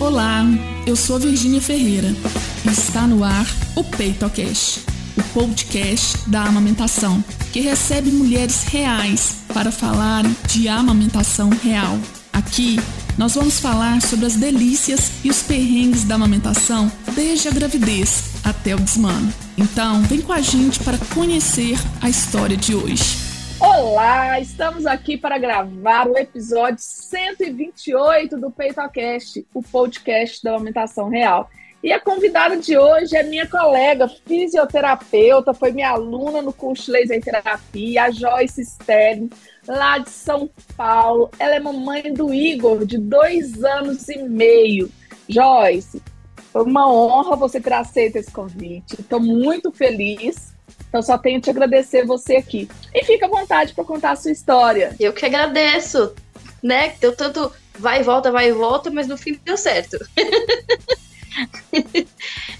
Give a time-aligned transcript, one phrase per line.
[0.00, 0.46] Olá,
[0.86, 2.16] eu sou a Virgínia Ferreira
[2.64, 4.80] e está no ar o PeitoCast,
[5.14, 7.22] o podcast da amamentação,
[7.52, 11.98] que recebe mulheres reais para falar de amamentação real.
[12.32, 12.80] Aqui
[13.18, 18.74] nós vamos falar sobre as delícias e os perrengues da amamentação desde a gravidez até
[18.74, 19.30] o desmano.
[19.58, 23.19] Então, vem com a gente para conhecer a história de hoje.
[23.60, 31.50] Olá, estamos aqui para gravar o episódio 128 do PeitoCast, o podcast da aumentação real.
[31.84, 37.22] E a convidada de hoje é minha colega fisioterapeuta, foi minha aluna no curso laser
[37.22, 39.28] terapia, a Joyce Sterling,
[39.68, 41.30] lá de São Paulo.
[41.38, 44.90] Ela é mamãe do Igor, de dois anos e meio.
[45.28, 46.02] Joyce,
[46.50, 48.98] foi uma honra você ter aceito esse convite.
[48.98, 50.54] Estou muito feliz
[50.88, 52.68] então só tenho te agradecer você aqui.
[52.94, 54.94] E fica à vontade para contar a sua história.
[54.98, 56.14] Eu que agradeço,
[56.62, 56.94] né?
[57.00, 59.98] Deu tanto vai e volta, vai e volta, mas no fim deu certo.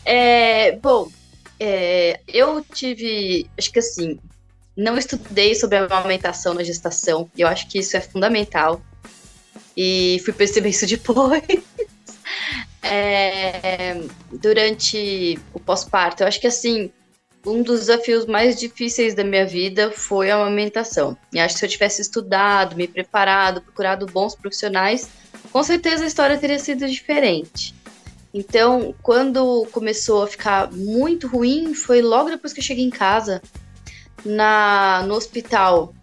[0.05, 1.08] é, bom,
[1.58, 4.19] é, eu tive, acho que assim,
[4.77, 7.30] não estudei sobre a amamentação na gestação.
[7.36, 8.80] Eu acho que isso é fundamental.
[9.77, 11.42] E fui perceber isso depois.
[12.83, 14.00] É,
[14.33, 16.22] durante o pós-parto.
[16.22, 16.91] Eu acho que assim,
[17.46, 21.16] um dos desafios mais difíceis da minha vida foi a amamentação.
[21.33, 25.08] E acho que se eu tivesse estudado, me preparado, procurado bons profissionais,
[25.50, 27.74] com certeza a história teria sido diferente.
[28.33, 33.42] Então, quando começou a ficar muito ruim, foi logo depois que eu cheguei em casa,
[34.24, 35.94] na, no hospital.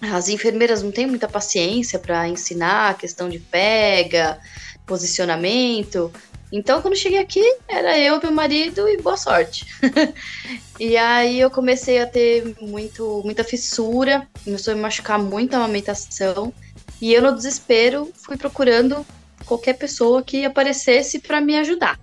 [0.00, 4.38] As enfermeiras não têm muita paciência para ensinar a questão de pega,
[4.86, 6.12] posicionamento.
[6.52, 9.64] Então, quando cheguei aqui, era eu, meu marido e boa sorte.
[10.78, 15.56] e aí eu comecei a ter muito, muita fissura, começou a me machucar muito a
[15.56, 16.52] amamentação.
[17.00, 19.04] E eu, no desespero, fui procurando
[19.46, 21.98] qualquer pessoa que aparecesse para me ajudar.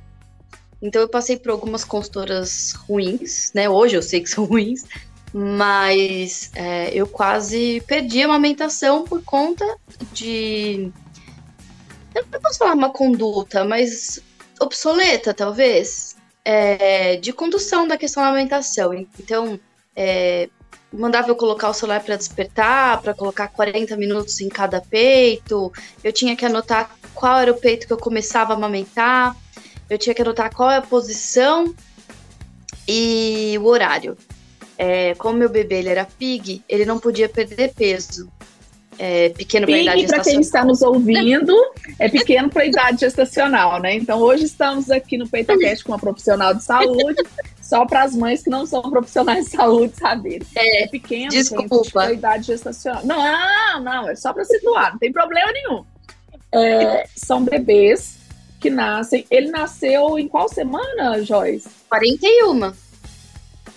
[0.82, 3.70] Então, eu passei por algumas consultoras ruins, né?
[3.70, 4.84] Hoje eu sei que são ruins,
[5.32, 9.64] mas é, eu quase perdi a amamentação por conta
[10.12, 10.92] de.
[12.16, 14.20] Eu não posso falar uma conduta, mas
[14.60, 18.94] obsoleta, talvez, é, de condução da questão da alimentação.
[18.94, 19.60] Então,
[19.96, 20.50] é,
[20.92, 25.72] mandava eu colocar o celular para despertar, para colocar 40 minutos em cada peito.
[26.04, 29.36] Eu tinha que anotar qual era o peito que eu começava a amamentar.
[29.90, 31.74] Eu tinha que anotar qual é a posição
[32.88, 34.18] e o horário.
[34.78, 38.32] É, como meu bebê ele era pig, ele não podia perder peso
[39.00, 41.56] é, pequeno para idade para quem está nos ouvindo,
[41.98, 43.96] é pequeno para idade gestacional, né?
[43.96, 47.24] Então hoje estamos aqui no PeitaCast com uma profissional de saúde,
[47.62, 50.46] só para as mães que não são profissionais de saúde saberem.
[50.54, 51.32] É, é pequeno
[51.94, 53.06] para idade gestacional.
[53.06, 55.86] Não, não, é só para situar, não tem problema nenhum.
[56.52, 58.18] É, são bebês
[58.60, 59.26] que nascem.
[59.32, 61.70] Ele nasceu em qual semana, Joyce?
[61.88, 62.89] 41.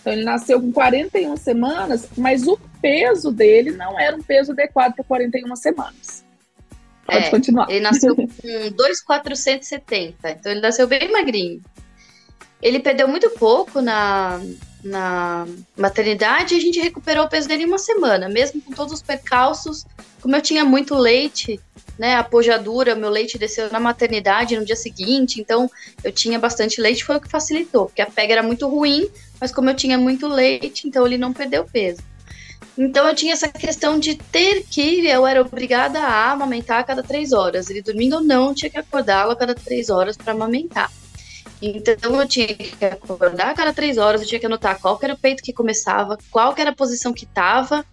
[0.02, 4.96] Então ele nasceu com 41 semanas, mas o peso dele não era um peso adequado
[4.96, 6.24] para 41 semanas.
[7.06, 7.70] Pode é, continuar.
[7.70, 11.62] Ele nasceu com 2,470, então ele nasceu bem magrinho.
[12.60, 14.40] Ele perdeu muito pouco na,
[14.82, 15.46] na
[15.76, 19.02] maternidade e a gente recuperou o peso dele em uma semana, mesmo com todos os
[19.02, 19.86] percalços.
[20.20, 21.60] Como eu tinha muito leite,
[21.98, 25.70] né, a pojadura, meu leite desceu na maternidade no dia seguinte, então
[26.02, 29.08] eu tinha bastante leite, foi o que facilitou, porque a pega era muito ruim,
[29.40, 32.02] mas como eu tinha muito leite, então ele não perdeu peso.
[32.76, 37.02] Então eu tinha essa questão de ter que, eu era obrigada a amamentar a cada
[37.02, 37.68] três horas.
[37.68, 40.90] Ele dormindo ou não, tinha que acordá-lo a cada três horas para amamentar.
[41.60, 45.14] Então eu tinha que acordar a cada três horas, eu tinha que anotar qual era
[45.14, 47.84] o peito que começava, qual era a posição que estava,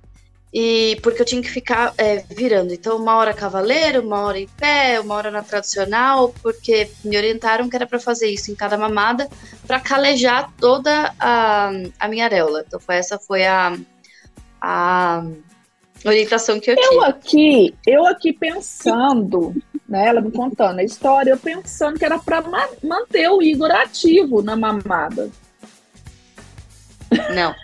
[0.53, 2.73] e porque eu tinha que ficar é, virando.
[2.73, 7.69] Então, uma hora cavaleiro, uma hora em pé, uma hora na tradicional, porque me orientaram
[7.69, 9.29] que era para fazer isso em cada mamada,
[9.67, 12.63] para calejar toda a, a minha areola.
[12.65, 13.77] Então, foi, essa foi a,
[14.59, 15.23] a
[16.03, 16.95] orientação que eu, eu tive.
[16.95, 19.55] Eu aqui, eu aqui pensando,
[19.87, 23.69] né, ela me contando a história, eu pensando que era para ma manter o Igor
[23.69, 25.29] ativo na mamada.
[27.33, 27.55] Não.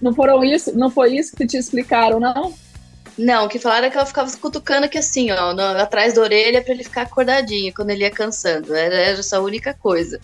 [0.00, 0.76] não foram isso?
[0.76, 2.54] Não foi isso que te explicaram, não?
[3.16, 6.74] Não, que falaram que ela ficava cutucando aqui assim, ó, no, atrás da orelha para
[6.74, 8.74] ele ficar acordadinho quando ele ia cansando.
[8.74, 10.20] Era, era essa única coisa.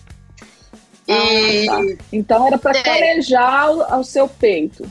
[1.07, 1.67] E...
[1.67, 2.03] Ah, tá.
[2.11, 2.83] Então era para é.
[2.83, 4.87] calejar o, o seu peito.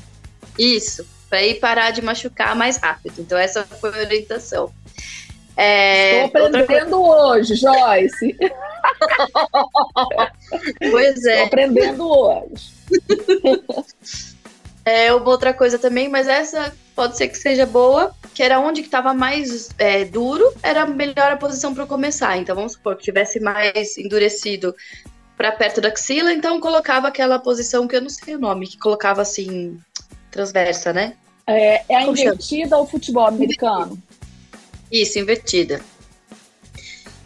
[0.59, 3.21] Isso, para ir parar de machucar mais rápido.
[3.21, 4.73] Então essa foi a orientação.
[5.57, 8.37] É, Estou aprendendo hoje, Joyce.
[10.91, 11.33] pois é.
[11.33, 12.73] Estou aprendendo hoje.
[14.85, 18.83] é, uma outra coisa também, mas essa pode ser que seja boa, que era onde
[18.83, 22.37] que estava mais é, duro, era melhor a posição para começar.
[22.37, 24.75] Então vamos supor que tivesse mais endurecido
[25.37, 28.79] para perto da axila, então colocava aquela posição que eu não sei o nome, que
[28.79, 29.79] colocava assim
[30.31, 31.15] transversa, né?
[31.47, 32.83] É, é a Como invertida chama?
[32.83, 34.01] ou futebol americano?
[34.91, 35.81] Isso, invertida.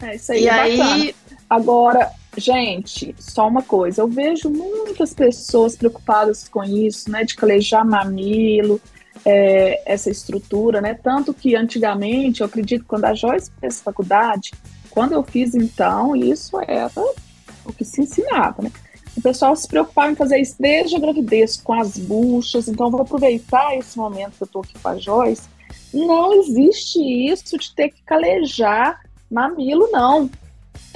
[0.02, 0.44] É isso aí.
[0.44, 1.14] E é aí,
[1.49, 7.86] agora Gente, só uma coisa, eu vejo muitas pessoas preocupadas com isso, né, de calejar
[7.86, 8.78] mamilo,
[9.24, 14.52] é, essa estrutura, né, tanto que antigamente, eu acredito, quando a Joyce fez faculdade,
[14.90, 16.90] quando eu fiz então, isso era
[17.64, 18.70] o que se ensinava, né,
[19.16, 23.00] o pessoal se preocupava em fazer isso desde a gravidez, com as buchas, então vou
[23.00, 25.48] aproveitar esse momento que eu tô aqui com a Joyce,
[25.92, 29.00] não existe isso de ter que calejar
[29.30, 30.30] mamilo, não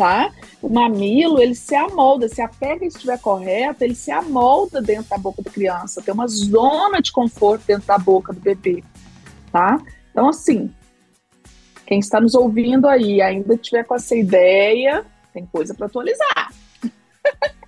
[0.00, 0.32] tá?
[0.62, 5.19] O mamilo, ele se amolda, se a pega estiver correta, ele se amolda dentro da
[5.19, 8.82] boca da criança, tem uma zona de conforto dentro da boca do bebê,
[9.52, 9.79] tá?
[10.11, 10.75] Então, assim,
[11.87, 15.05] quem está nos ouvindo aí ainda tiver com essa ideia,
[15.35, 16.50] tem coisa para atualizar.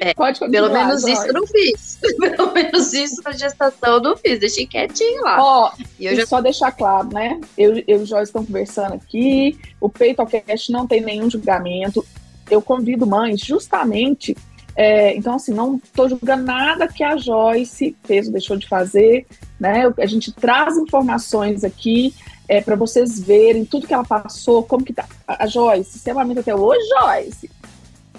[0.00, 1.98] É, Pode continuar, Pelo menos isso eu não fiz.
[2.18, 4.38] Pelo menos isso na gestação eu não fiz.
[4.38, 5.42] Deixei quietinho lá.
[5.42, 6.26] Ó, e eu já...
[6.26, 7.40] só deixar claro, né?
[7.56, 9.58] Eu, eu e o Joyce estão conversando aqui.
[9.80, 12.04] O PeitoCast não tem nenhum julgamento.
[12.50, 14.36] Eu convido mães justamente.
[14.76, 19.26] É, então, assim, não estou julgando nada que a Joyce fez ou deixou de fazer.
[19.58, 19.92] Né?
[19.98, 22.14] A gente traz informações aqui
[22.48, 25.06] é, para vocês verem tudo que ela passou, como que tá.
[25.26, 27.50] A, Joyce, você amamenta até hoje, Joyce?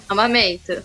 [0.08, 0.82] Amamento.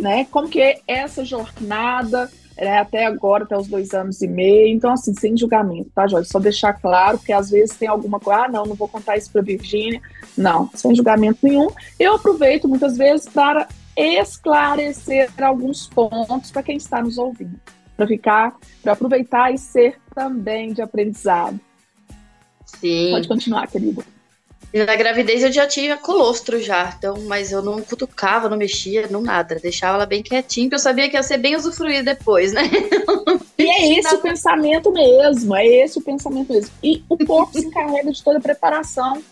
[0.00, 0.26] né?
[0.30, 4.74] Como que é essa jornada né, até agora, até os dois anos e meio.
[4.74, 6.28] Então, assim, sem julgamento, tá, Jorge?
[6.28, 9.30] Só deixar claro, porque às vezes tem alguma coisa, ah, não, não vou contar isso
[9.30, 10.00] para Virgínia.
[10.36, 11.68] Não, sem julgamento nenhum.
[11.98, 17.60] Eu aproveito muitas vezes para esclarecer alguns pontos para quem está nos ouvindo,
[17.96, 21.60] para ficar, para aproveitar e ser também de aprendizado.
[22.64, 23.10] Sim.
[23.10, 24.02] Pode continuar, querido.
[24.72, 29.06] E na gravidez eu já tinha colostro já, então, mas eu não cutucava, não mexia,
[29.08, 29.56] não nada.
[29.56, 32.62] Deixava ela bem quietinha, porque eu sabia que ia ser bem usufruída depois, né?
[33.58, 36.72] E é esse o pensamento mesmo, é esse o pensamento mesmo.
[36.82, 39.22] E o corpo se encarrega de toda a preparação.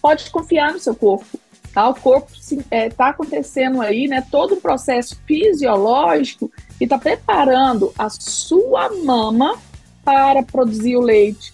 [0.00, 1.26] Pode confiar no seu corpo.
[1.74, 1.88] Tá?
[1.88, 4.24] O corpo está é, tá acontecendo aí, né?
[4.30, 9.58] Todo um processo fisiológico que está preparando a sua mama
[10.04, 11.52] para produzir o leite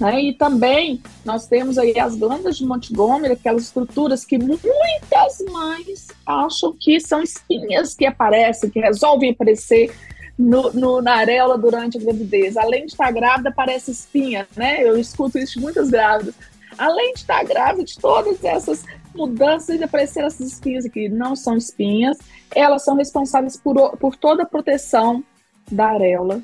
[0.00, 0.20] né?
[0.20, 6.74] E também nós temos aí as glândulas de Montgomery, aquelas estruturas que muitas mães acham
[6.78, 9.94] que são espinhas que aparecem, que resolvem aparecer
[10.38, 12.56] no, no, na areola durante a gravidez.
[12.56, 14.82] Além de estar grávida, parece espinha, né?
[14.82, 16.34] Eu escuto isso de muitas grávidas.
[16.76, 18.84] Além de estar grávida, de todas essas
[19.14, 22.18] mudanças de aparecer essas espinhas aqui, não são espinhas,
[22.54, 25.22] elas são responsáveis por, por toda a proteção
[25.70, 26.42] da areola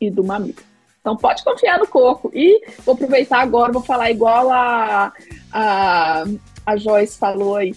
[0.00, 0.71] e do mamilo.
[1.02, 2.30] Então pode confiar no corpo.
[2.32, 5.12] E vou aproveitar agora, vou falar igual a,
[5.52, 6.24] a,
[6.64, 7.74] a Joyce falou aí.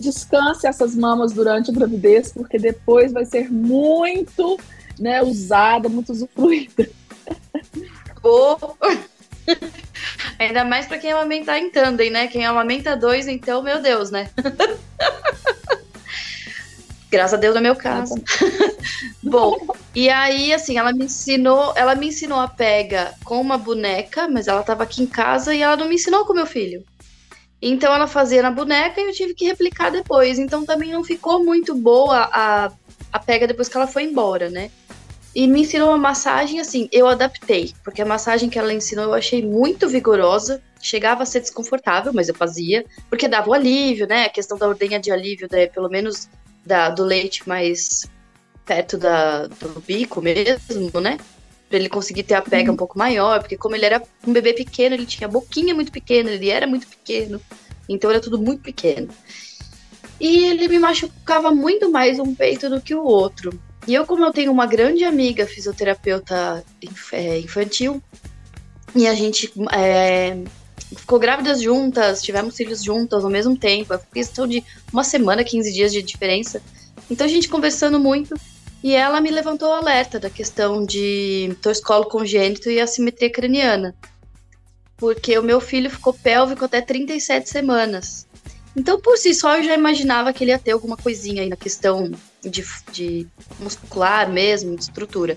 [0.00, 4.58] Descanse essas mamas durante a gravidez, porque depois vai ser muito
[4.98, 6.88] né, usada, muito usufruída.
[10.38, 12.26] Ainda mais para quem amamenta em tandem, né?
[12.28, 14.30] Quem amamenta dois, então, meu Deus, né?
[17.10, 18.14] Graças a Deus no meu caso.
[19.22, 19.58] Bom,
[19.94, 24.46] e aí, assim, ela me ensinou, ela me ensinou a pega com uma boneca, mas
[24.46, 26.84] ela tava aqui em casa e ela não me ensinou com meu filho.
[27.60, 30.38] Então ela fazia na boneca e eu tive que replicar depois.
[30.38, 32.72] Então também não ficou muito boa a,
[33.12, 34.70] a pega depois que ela foi embora, né?
[35.34, 39.14] E me ensinou uma massagem, assim, eu adaptei, porque a massagem que ela ensinou eu
[39.14, 44.24] achei muito vigorosa, chegava a ser desconfortável, mas eu fazia, porque dava o alívio, né?
[44.24, 45.66] A questão da ordenha de alívio, né?
[45.66, 46.28] pelo menos
[46.64, 48.10] da, do leite mais
[48.70, 51.18] perto da, do bico mesmo, né?
[51.68, 52.74] Pra ele conseguir ter a pega uhum.
[52.74, 55.90] um pouco maior, porque como ele era um bebê pequeno, ele tinha a boquinha muito
[55.90, 57.40] pequena, ele era muito pequeno,
[57.88, 59.08] então era tudo muito pequeno.
[60.20, 63.58] E ele me machucava muito mais um peito do que o outro.
[63.88, 66.64] E eu, como eu tenho uma grande amiga fisioterapeuta
[67.10, 68.00] é, infantil,
[68.94, 70.44] e a gente é,
[70.96, 73.86] ficou grávidas juntas, tivemos filhos juntas ao mesmo tempo.
[73.86, 74.62] Foi questão de
[74.92, 76.62] uma semana, 15 dias de diferença.
[77.10, 78.36] Então a gente conversando muito
[78.82, 83.94] e ela me levantou o alerta da questão de torcicolo congênito e assimetria craniana.
[84.96, 88.26] Porque o meu filho ficou pélvico até 37 semanas.
[88.76, 91.56] Então, por si só, eu já imaginava que ele ia ter alguma coisinha aí na
[91.56, 92.10] questão
[92.42, 93.26] de, de
[93.58, 95.36] muscular mesmo, de estrutura.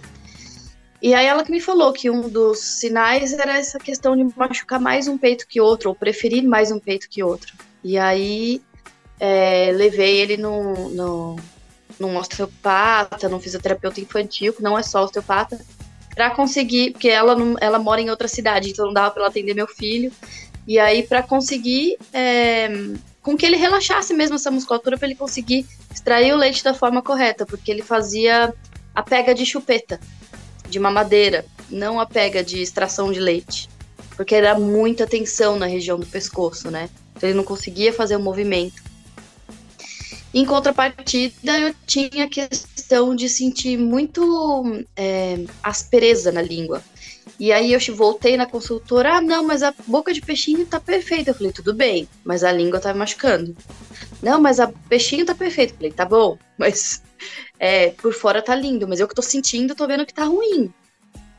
[1.01, 4.79] E aí ela que me falou que um dos sinais era essa questão de machucar
[4.79, 7.53] mais um peito que outro, ou preferir mais um peito que outro.
[7.83, 8.61] E aí
[9.19, 11.35] é, levei ele no, no,
[11.99, 15.59] num osteopata, num fisioterapeuta infantil, que não é só osteopata,
[16.13, 19.29] para conseguir, porque ela, não, ela mora em outra cidade, então não dava para ela
[19.29, 20.11] atender meu filho.
[20.67, 22.69] E aí, para conseguir é,
[23.21, 27.01] com que ele relaxasse mesmo essa musculatura, para ele conseguir extrair o leite da forma
[27.01, 28.53] correta, porque ele fazia
[28.93, 29.99] a pega de chupeta,
[30.69, 33.69] de mamadeira, não a pega de extração de leite.
[34.15, 36.89] Porque era muita tensão na região do pescoço, né?
[37.15, 38.83] Então ele não conseguia fazer o movimento.
[40.33, 46.83] Em contrapartida, eu tinha a questão de sentir muito é, aspereza na língua.
[47.39, 51.31] E aí eu voltei na consultora, ah, não, mas a boca de peixinho tá perfeita.
[51.31, 53.55] Eu falei, tudo bem, mas a língua tá me machucando.
[54.21, 55.71] Não, mas a peixinho tá perfeito.
[55.71, 57.03] Eu falei, tá bom, mas
[57.59, 60.73] é, por fora tá lindo, mas eu que tô sentindo, tô vendo que tá ruim.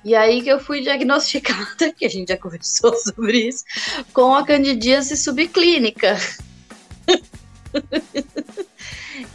[0.05, 3.65] E aí que eu fui diagnosticada, que a gente já conversou sobre isso,
[4.13, 6.17] com a candidíase subclínica.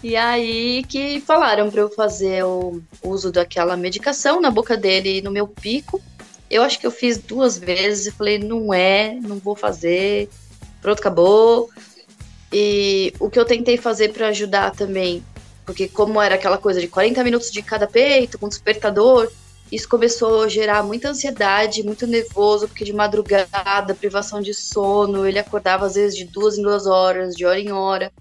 [0.03, 5.21] E aí que falaram para eu fazer o uso daquela medicação na boca dele e
[5.21, 6.01] no meu pico.
[6.50, 10.29] Eu acho que eu fiz duas vezes e falei, não é, não vou fazer.
[10.81, 11.69] Pronto, acabou.
[12.51, 15.24] E o que eu tentei fazer para ajudar também,
[15.65, 19.31] porque como era aquela coisa de 40 minutos de cada peito, com despertador,
[19.71, 25.38] isso começou a gerar muita ansiedade, muito nervoso, porque de madrugada, privação de sono, ele
[25.38, 28.12] acordava às vezes de duas em duas horas, de hora em hora.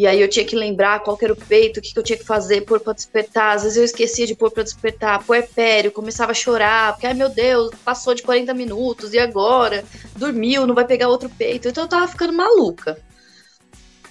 [0.00, 2.16] E aí eu tinha que lembrar qual era o peito, o que, que eu tinha
[2.16, 3.56] que fazer, pôr para despertar.
[3.56, 7.28] Às vezes eu esquecia de pôr para despertar, puerpério, começava a chorar, porque, ai meu
[7.28, 9.84] Deus, passou de 40 minutos, e agora?
[10.16, 11.68] Dormiu, não vai pegar outro peito.
[11.68, 12.98] Então eu tava ficando maluca.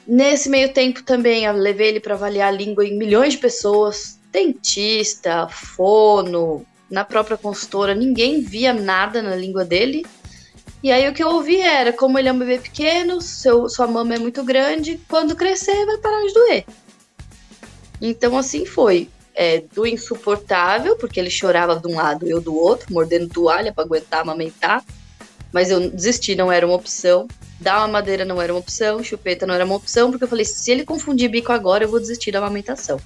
[0.05, 4.19] Nesse meio tempo também, eu levei ele para avaliar a língua em milhões de pessoas,
[4.31, 10.05] dentista, fono, na própria consultora, ninguém via nada na língua dele.
[10.81, 13.85] E aí o que eu ouvi era, como ele é um bebê pequeno, seu, sua
[13.85, 16.65] mama é muito grande, quando crescer vai parar de doer.
[18.01, 19.09] Então assim foi.
[19.35, 23.71] É, do insuportável, porque ele chorava de um lado e eu do outro, mordendo toalha
[23.71, 24.83] para aguentar amamentar.
[25.53, 27.25] Mas eu desisti, não era uma opção.
[27.57, 30.43] Dar uma madeira não era uma opção, chupeta não era uma opção, porque eu falei,
[30.43, 32.99] se ele confundir bico agora, eu vou desistir da amamentação.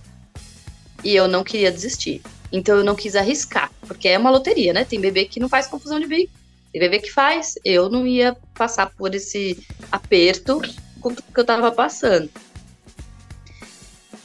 [1.03, 2.21] E eu não queria desistir.
[2.51, 4.83] Então eu não quis arriscar, porque é uma loteria, né?
[4.85, 6.33] Tem bebê que não faz confusão de bico,
[6.73, 7.53] tem bebê que faz.
[7.63, 10.59] Eu não ia passar por esse aperto
[10.99, 12.29] com que eu tava passando.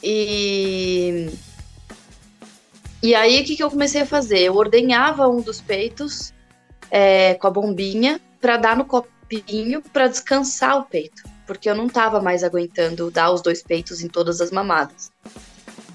[0.03, 1.29] E
[3.01, 4.39] e aí, o que, que eu comecei a fazer?
[4.39, 6.33] Eu ordenhava um dos peitos
[6.91, 11.85] é, com a bombinha para dar no copinho para descansar o peito, porque eu não
[11.85, 15.11] estava mais aguentando dar os dois peitos em todas as mamadas.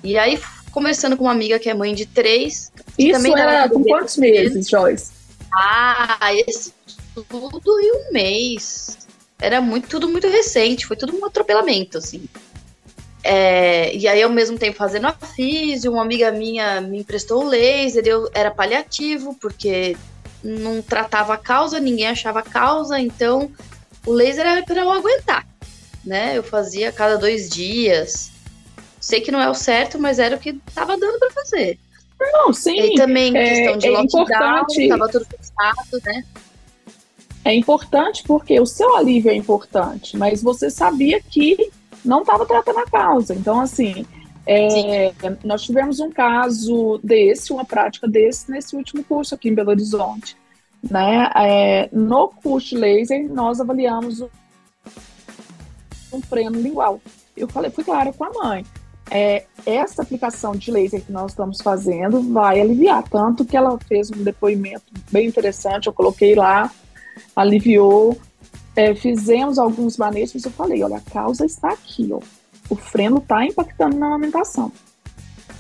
[0.03, 2.73] E aí conversando com uma amiga que é mãe de três.
[2.99, 5.24] Isso era com quantos meses, Joyce?
[5.57, 6.73] Ah, esse
[7.15, 8.99] tudo em um mês.
[9.41, 12.27] Era muito, tudo muito recente, foi tudo um atropelamento, assim.
[13.23, 17.49] É, e aí, ao mesmo tempo, fazendo a físio, uma amiga minha me emprestou o
[17.49, 19.97] laser, eu era paliativo, porque
[20.43, 23.51] não tratava a causa, ninguém achava a causa, então
[24.05, 25.47] o laser era para eu aguentar,
[26.05, 26.37] né?
[26.37, 28.31] Eu fazia a cada dois dias.
[29.01, 31.79] Sei que não é o certo, mas era o que tava dando para fazer.
[32.21, 32.79] Não, sim.
[32.79, 36.25] E também é, questão de é lockdown, tava tudo fechado, né?
[37.45, 41.71] É importante porque o seu alívio é importante, mas você sabia que
[42.05, 43.35] não estava tratando a causa.
[43.35, 44.07] Então, assim,
[44.47, 45.13] é,
[45.45, 50.37] nós tivemos um caso desse, uma prática desse, nesse último curso aqui em Belo Horizonte.
[50.91, 51.31] Né?
[51.37, 54.23] É, no curso laser, nós avaliamos
[56.13, 57.01] um freno lingual.
[57.37, 58.65] Eu falei, fui clara com a mãe
[59.11, 63.03] é, essa aplicação de laser que nós estamos fazendo vai aliviar.
[63.09, 66.71] Tanto que ela fez um depoimento bem interessante, eu coloquei lá,
[67.35, 68.17] aliviou.
[68.77, 72.21] É, fizemos alguns manejos, eu falei, olha, a causa está aqui, ó.
[72.69, 74.73] O freno está impactando na amamentação.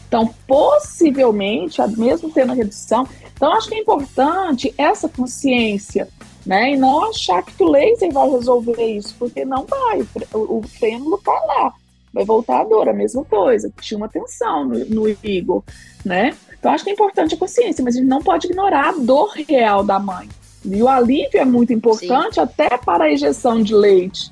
[0.08, 6.08] Então, possivelmente, mesmo tendo a redução, então acho que é importante essa consciência,
[6.46, 6.72] né?
[6.72, 10.00] E não achar que o laser vai resolver isso, porque não vai.
[10.32, 11.74] O, o freno está lá
[12.14, 13.70] vai voltar a dor, a mesma coisa.
[13.80, 15.62] Tinha uma tensão no, no Igor,
[16.04, 16.34] né?
[16.58, 19.32] Então acho que é importante a consciência, mas a gente não pode ignorar a dor
[19.32, 20.28] real da mãe.
[20.64, 22.40] E o alívio é muito importante Sim.
[22.40, 24.30] até para a injeção de leite.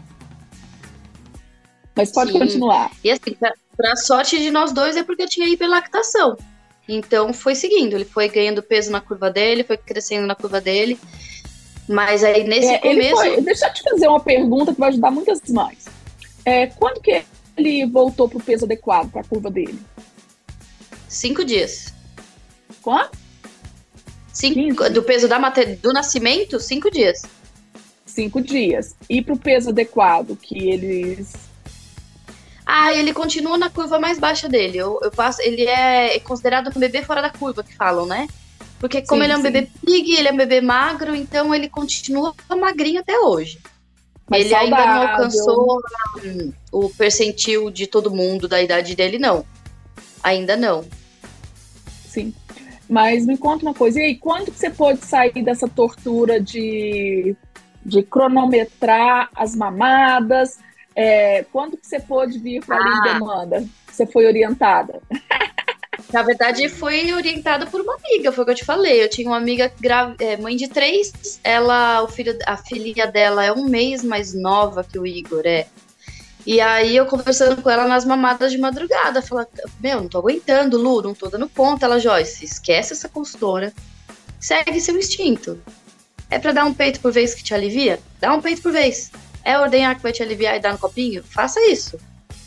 [1.94, 2.38] Mas pode Sim.
[2.38, 2.90] continuar.
[3.04, 3.36] E assim,
[3.76, 6.38] para sorte de nós dois é porque eu tinha hiperlactação.
[6.88, 10.98] Então foi seguindo, ele foi ganhando peso na curva dele, foi crescendo na curva dele.
[11.88, 13.16] Mas aí nesse é, começo.
[13.16, 15.84] Foi, deixa eu te fazer uma pergunta que vai ajudar muitas mães.
[16.44, 17.24] É, quando que
[17.62, 19.78] ele voltou para o peso adequado para a curva dele?
[21.08, 21.92] Cinco dias.
[22.80, 23.18] Quanto?
[24.32, 27.22] Cinco, do peso da mater, do nascimento, cinco dias.
[28.06, 28.96] Cinco dias.
[29.08, 31.32] E para o peso adequado que eles.
[32.64, 34.78] Ah, ele continua na curva mais baixa dele.
[34.78, 38.26] Eu, eu passo, ele é considerado um bebê fora da curva, que falam, né?
[38.78, 39.50] Porque como sim, ele é um sim.
[39.50, 43.60] bebê pig, ele é um bebê magro, então ele continua magrinho até hoje.
[44.28, 44.76] Mas ele saudável.
[44.76, 45.80] ainda não alcançou
[46.24, 49.44] um, o percentil de todo mundo da idade dele, não.
[50.22, 50.84] Ainda não.
[52.06, 52.34] Sim.
[52.88, 57.34] Mas me conta uma coisa, e aí, quando que você pode sair dessa tortura de,
[57.84, 60.58] de cronometrar as mamadas?
[60.94, 62.98] É, quando que você pode vir para ah.
[62.98, 63.64] a demanda?
[63.90, 65.00] Você foi orientada?
[66.12, 69.02] Na verdade, foi orientada por uma amiga, foi o que eu te falei.
[69.02, 69.72] Eu tinha uma amiga
[70.20, 74.84] é, mãe de três, ela, o filho, a filhinha dela é um mês mais nova
[74.84, 75.66] que o Igor, é.
[76.44, 79.48] E aí eu conversando com ela nas mamadas de madrugada, falando,
[79.80, 81.86] meu, não tô aguentando, Lu, não tô dando conta.
[81.86, 83.72] Ela, Joyce, esquece essa consultora,
[84.38, 85.58] segue seu instinto.
[86.28, 88.00] É para dar um peito por vez que te alivia?
[88.20, 89.10] Dá um peito por vez.
[89.44, 91.22] É ordenhar que vai te aliviar e dar no copinho?
[91.22, 91.98] Faça isso.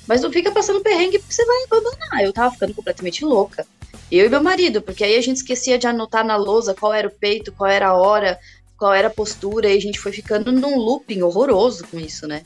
[0.07, 2.23] Mas não fica passando perrengue porque você vai abandonar.
[2.23, 3.65] Eu tava ficando completamente louca.
[4.11, 7.07] Eu e meu marido, porque aí a gente esquecia de anotar na lousa qual era
[7.07, 8.39] o peito, qual era a hora,
[8.77, 12.43] qual era a postura, e a gente foi ficando num looping horroroso com isso, né?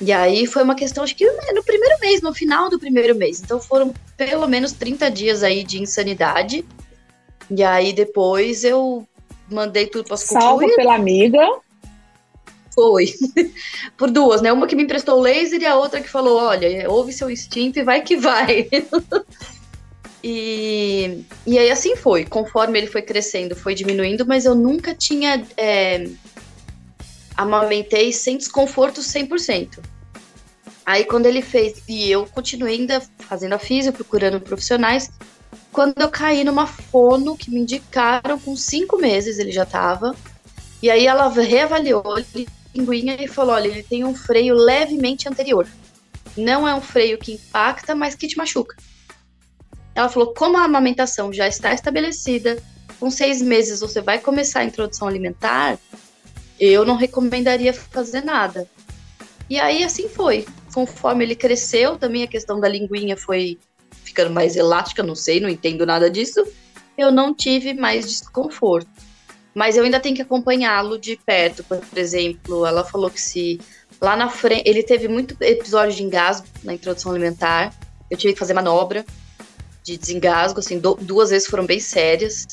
[0.00, 3.40] E aí foi uma questão, acho que no primeiro mês, no final do primeiro mês.
[3.40, 6.64] Então foram pelo menos 30 dias aí de insanidade.
[7.50, 9.06] E aí depois eu
[9.50, 11.38] mandei tudo para as Salvo pela amiga.
[12.74, 13.12] Foi.
[13.96, 14.52] Por duas, né?
[14.52, 17.78] Uma que me emprestou o laser e a outra que falou: olha, ouve seu instinto
[17.78, 18.68] e vai que vai.
[20.22, 22.24] e, e aí assim foi.
[22.24, 25.44] Conforme ele foi crescendo, foi diminuindo, mas eu nunca tinha.
[25.56, 26.06] É,
[27.36, 29.78] amamentei sem desconforto 100%.
[30.84, 35.10] Aí quando ele fez, e eu continuei ainda fazendo a física, procurando profissionais,
[35.70, 40.14] quando eu caí numa fono que me indicaram com cinco meses ele já tava,
[40.82, 42.02] e aí ela reavaliou
[42.74, 45.66] linguinha e falou: olha, ele tem um freio levemente anterior.
[46.36, 48.76] Não é um freio que impacta, mas que te machuca.
[49.94, 52.62] Ela falou: como a amamentação já está estabelecida,
[52.98, 55.78] com seis meses você vai começar a introdução alimentar,
[56.58, 58.68] eu não recomendaria fazer nada.
[59.50, 60.46] E aí assim foi.
[60.72, 63.58] Conforme ele cresceu, também a questão da linguinha foi
[64.04, 66.42] ficando mais elástica, não sei, não entendo nada disso.
[66.96, 68.88] Eu não tive mais desconforto.
[69.54, 71.62] Mas eu ainda tenho que acompanhá-lo de perto.
[71.64, 73.60] Por exemplo, ela falou que se
[74.00, 74.68] lá na frente.
[74.68, 77.72] Ele teve muito episódio de engasgo na introdução alimentar.
[78.10, 79.06] Eu tive que fazer manobra
[79.82, 82.46] de desengasgo, assim, do, duas vezes foram bem sérias.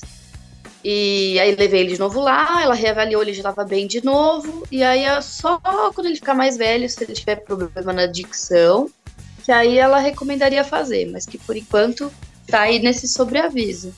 [0.84, 4.66] E aí levei ele de novo lá, ela reavaliou, ele já estava bem de novo.
[4.72, 5.60] E aí é só
[5.94, 8.90] quando ele ficar mais velho, se ele tiver problema na dicção,
[9.44, 12.12] que aí ela recomendaria fazer, mas que por enquanto
[12.48, 13.94] tá aí nesse sobreaviso.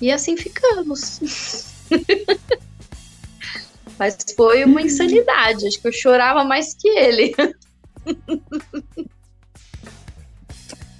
[0.00, 1.20] E assim ficamos.
[3.98, 5.66] Mas foi uma insanidade.
[5.66, 7.34] Acho que eu chorava mais que ele.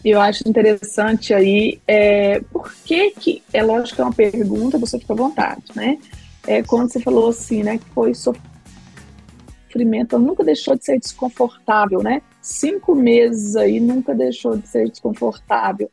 [0.03, 4.99] Eu acho interessante aí, é, por que que, é lógico que é uma pergunta, você
[4.99, 5.99] fica à vontade, né?
[6.47, 12.23] É, quando você falou assim, né, que foi sofrimento, nunca deixou de ser desconfortável, né?
[12.41, 15.91] Cinco meses aí nunca deixou de ser desconfortável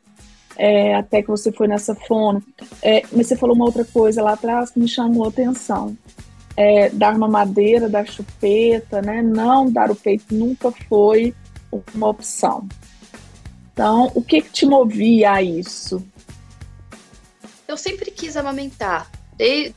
[0.58, 2.42] é, até que você foi nessa fono.
[2.82, 5.96] É, mas você falou uma outra coisa lá atrás que me chamou a atenção.
[6.56, 9.22] É, dar uma madeira, dar chupeta, né?
[9.22, 11.32] Não dar o peito nunca foi
[11.94, 12.68] uma opção.
[13.72, 16.04] Então, o que, que te movia a isso?
[17.68, 19.08] Eu sempre quis amamentar.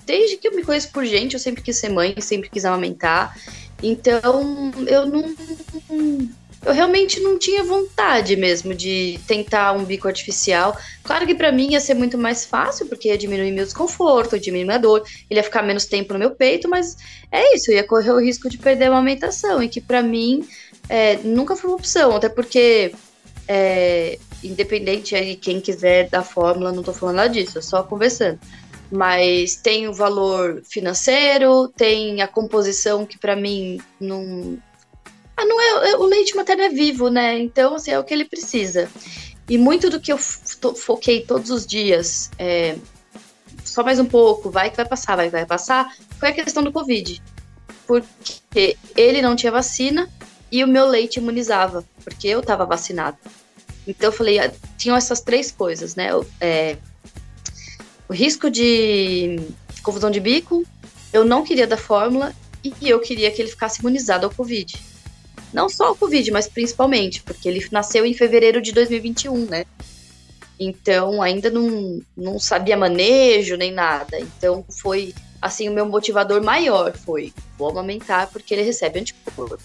[0.08, 3.38] Desde, que eu me conheço por gente, eu sempre quis ser mãe, sempre quis amamentar.
[3.84, 5.36] Então, eu não,
[6.63, 10.78] eu realmente não tinha vontade mesmo de tentar um bico artificial.
[11.04, 14.65] Claro que para mim ia ser muito mais fácil, porque ia diminuir meu desconforto, diminuir
[14.65, 16.97] minha dor, ele ia ficar menos tempo no meu peito, mas
[17.32, 20.47] é isso, eu ia correr o risco de perder a amamentação, e que para mim
[20.88, 22.93] é, nunca foi uma opção, até porque,
[23.47, 28.39] é, independente aí, quem quiser da fórmula, não tô falando nada disso, é só conversando
[28.93, 34.60] mas tem o valor financeiro, tem a composição que para mim não,
[35.46, 37.40] não é, o leite materno é vivo, né?
[37.40, 38.90] Então, assim, é o que ele precisa.
[39.50, 42.78] E muito do que eu foquei todos os dias, é,
[43.64, 46.64] só mais um pouco, vai que vai passar, vai que vai passar, foi a questão
[46.64, 47.22] do Covid.
[47.86, 50.10] Porque ele não tinha vacina
[50.52, 53.18] e o meu leite imunizava, porque eu estava vacinado.
[53.88, 56.10] Então eu falei, ah, tinham essas três coisas, né?
[56.40, 56.78] É,
[58.08, 59.40] o risco de
[59.82, 60.66] confusão de bico,
[61.12, 64.91] eu não queria da fórmula e eu queria que ele ficasse imunizado ao Covid.
[65.54, 69.66] Não só o Covid, mas principalmente, porque ele nasceu em fevereiro de 2021, né?
[70.60, 74.20] Então, ainda não, não sabia manejo nem nada.
[74.20, 79.58] Então, foi, assim, o meu motivador maior foi: vou amamentar porque ele recebe anticorpo.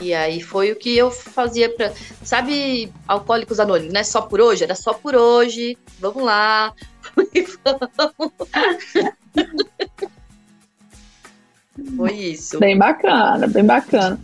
[0.00, 4.40] E aí foi o que eu fazia para, sabe, alcoólicos anônimos, não é só por
[4.40, 5.76] hoje, era só por hoje.
[5.98, 6.72] Vamos lá.
[11.96, 12.60] foi isso.
[12.60, 14.20] Bem bacana, bem bacana.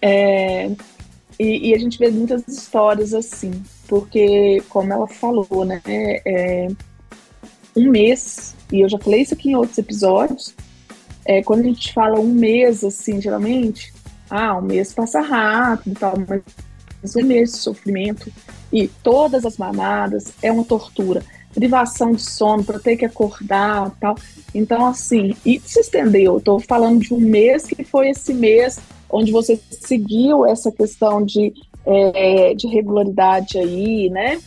[0.00, 0.70] É,
[1.38, 3.50] e, e, a gente vê muitas histórias assim,
[3.86, 6.68] porque, como ela falou, né, é,
[7.76, 10.54] um mês, e eu já falei isso aqui em outros episódios,
[11.24, 13.92] é, quando a gente fala um mês, assim, geralmente,
[14.30, 16.14] ah, um mês passa rápido tal,
[17.02, 18.32] mas um mês de sofrimento
[18.72, 21.22] e todas as mamadas é uma tortura.
[21.54, 24.16] Privação de sono para ter que acordar tal.
[24.54, 26.34] Então, assim, e se estendeu.
[26.34, 28.78] Eu tô falando de um mês que foi esse mês
[29.10, 31.52] onde você seguiu essa questão de,
[31.86, 34.40] é, de regularidade aí, né?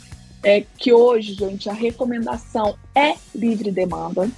[0.44, 4.30] É que hoje, gente, a recomendação é livre demanda,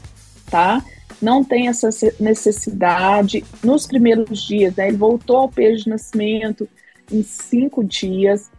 [0.50, 0.84] tá?
[1.22, 3.44] Não tem essa necessidade.
[3.64, 6.68] Nos primeiros dias, né, ele voltou ao peso de nascimento
[7.12, 8.52] em cinco dias.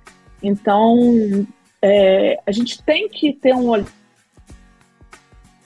[0.42, 1.46] Então,
[1.82, 3.68] é, a gente tem que ter um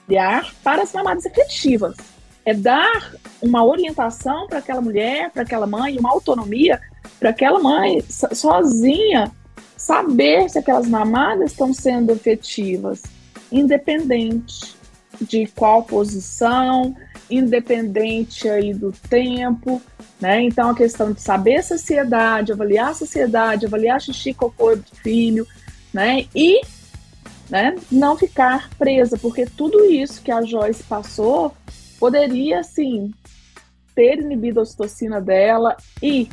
[0.08, 1.96] olhar para as mamadas efetivas
[2.48, 6.80] é dar uma orientação para aquela mulher, para aquela mãe, uma autonomia
[7.20, 9.30] para aquela mãe sozinha
[9.76, 13.02] saber se aquelas mamadas estão sendo efetivas,
[13.52, 14.76] independente
[15.20, 16.96] de qual posição,
[17.30, 19.82] independente aí do tempo,
[20.20, 20.42] né?
[20.42, 25.46] Então a questão de saber a saciedade, avaliar a saciedade, avaliar xixi, cocô do filho,
[25.92, 26.26] né?
[26.34, 26.60] E
[27.50, 31.54] né, não ficar presa, porque tudo isso que a Joyce passou
[31.98, 33.12] poderia, sim,
[33.94, 36.28] ter inibido a ocitocina dela e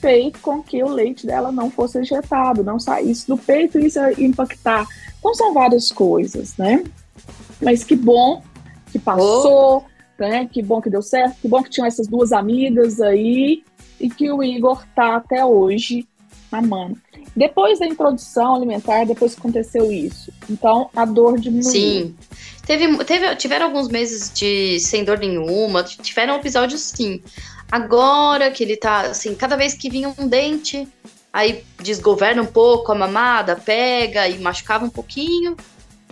[0.00, 3.98] feito com que o leite dela não fosse injetado, não saísse do peito e isso
[4.18, 4.86] impactar.
[5.18, 6.84] Então são várias coisas, né?
[7.60, 8.42] Mas que bom
[8.92, 10.20] que passou, oh.
[10.22, 10.46] né?
[10.46, 13.62] Que bom que deu certo, que bom que tinham essas duas amigas aí
[13.98, 16.06] e que o Igor tá até hoje
[16.52, 16.98] amando.
[17.36, 21.70] Depois da introdução alimentar, depois que aconteceu isso, então a dor diminuiu.
[21.70, 22.16] Sim.
[22.64, 27.22] Teve, teve, tiveram alguns meses de sem dor nenhuma, tiveram episódios sim.
[27.70, 30.88] Agora que ele tá, assim, cada vez que vinha um dente,
[31.30, 35.56] aí desgoverna um pouco a mamada, pega e machucava um pouquinho,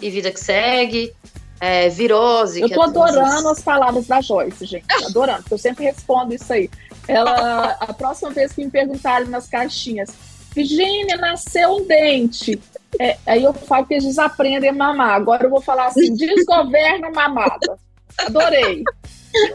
[0.02, 1.12] e vida que segue.
[1.60, 2.60] É, virose.
[2.60, 3.46] Eu tô adorando vezes...
[3.46, 4.84] as palavras da Joyce, gente.
[5.06, 6.68] Adorando, porque eu sempre respondo isso aí.
[7.08, 10.10] Ela, a próxima vez que me perguntarem nas caixinhas,
[10.54, 12.60] Virgínia, nasceu um dente.
[13.00, 15.14] É, aí eu falo que eles desaprendem a mamar.
[15.14, 17.78] Agora eu vou falar assim: desgoverna mamada.
[18.18, 18.84] Adorei.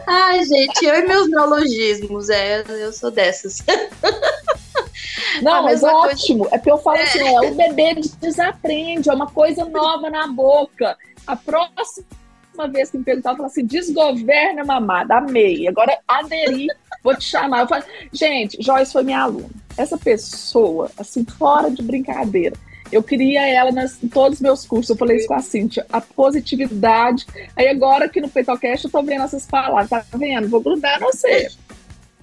[0.06, 3.64] Ai, gente, eu e meus neologismos, é, eu sou dessas.
[5.42, 6.40] Não, mas ótimo.
[6.40, 6.56] Coisa...
[6.56, 7.04] É porque eu falo é.
[7.04, 10.98] assim: é, o bebê desaprende, é uma coisa nova na boca.
[11.26, 15.16] A próxima vez que me perguntar, eu falo assim: desgoverna mamada.
[15.16, 15.68] Amei.
[15.68, 16.68] Agora aderi,
[17.04, 17.68] vou te chamar.
[18.12, 19.50] Gente, Joyce foi minha aluna.
[19.78, 22.56] Essa pessoa, assim, fora de brincadeira
[22.92, 24.90] eu queria ela nas, em todos os meus cursos.
[24.90, 25.86] Eu falei isso com a Cintia.
[25.92, 27.26] A positividade.
[27.56, 29.90] Aí agora aqui no Petocast eu tô vendo essas palavras.
[29.90, 30.50] Tá vendo?
[30.50, 31.48] Vou grudar no você.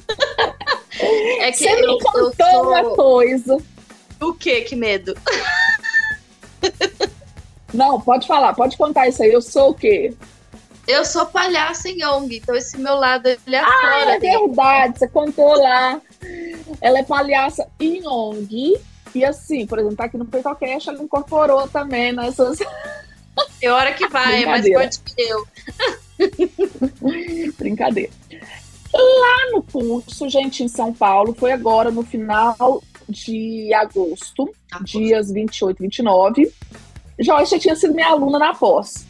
[1.41, 2.69] É que você eu, me contou sou...
[2.71, 3.59] uma coisa.
[4.19, 4.63] O que?
[4.63, 5.15] Que medo?
[7.75, 9.31] Não, pode falar, pode contar isso aí.
[9.31, 10.15] Eu sou o quê?
[10.87, 14.17] Eu sou palhaça em ONG, então esse meu lado ele é ah, fora.
[14.17, 16.01] É verdade, você contou lá.
[16.81, 18.79] Ela é palhaça em ONG
[19.15, 22.59] e assim, por exemplo, tá aqui no PeitoCast, ela incorporou também nessas.
[23.61, 25.47] Tem hora que vai, é mais forte que eu.
[27.59, 28.13] Brincadeira.
[28.95, 34.99] Lá no curso, gente, em São Paulo, foi agora no final de agosto, agosto.
[34.99, 36.53] dias 28 e 29.
[37.19, 39.07] Joyce já tinha sido minha aluna na pós.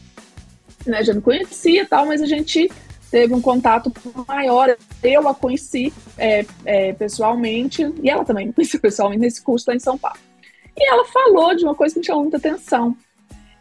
[0.87, 2.71] Né, já me conhecia e tal, mas a gente
[3.11, 3.93] teve um contato
[4.27, 4.77] maior.
[5.03, 9.75] Eu a conheci é, é, pessoalmente, e ela também me conheceu pessoalmente nesse curso lá
[9.75, 10.19] em São Paulo.
[10.77, 12.97] E ela falou de uma coisa que me chamou muita atenção,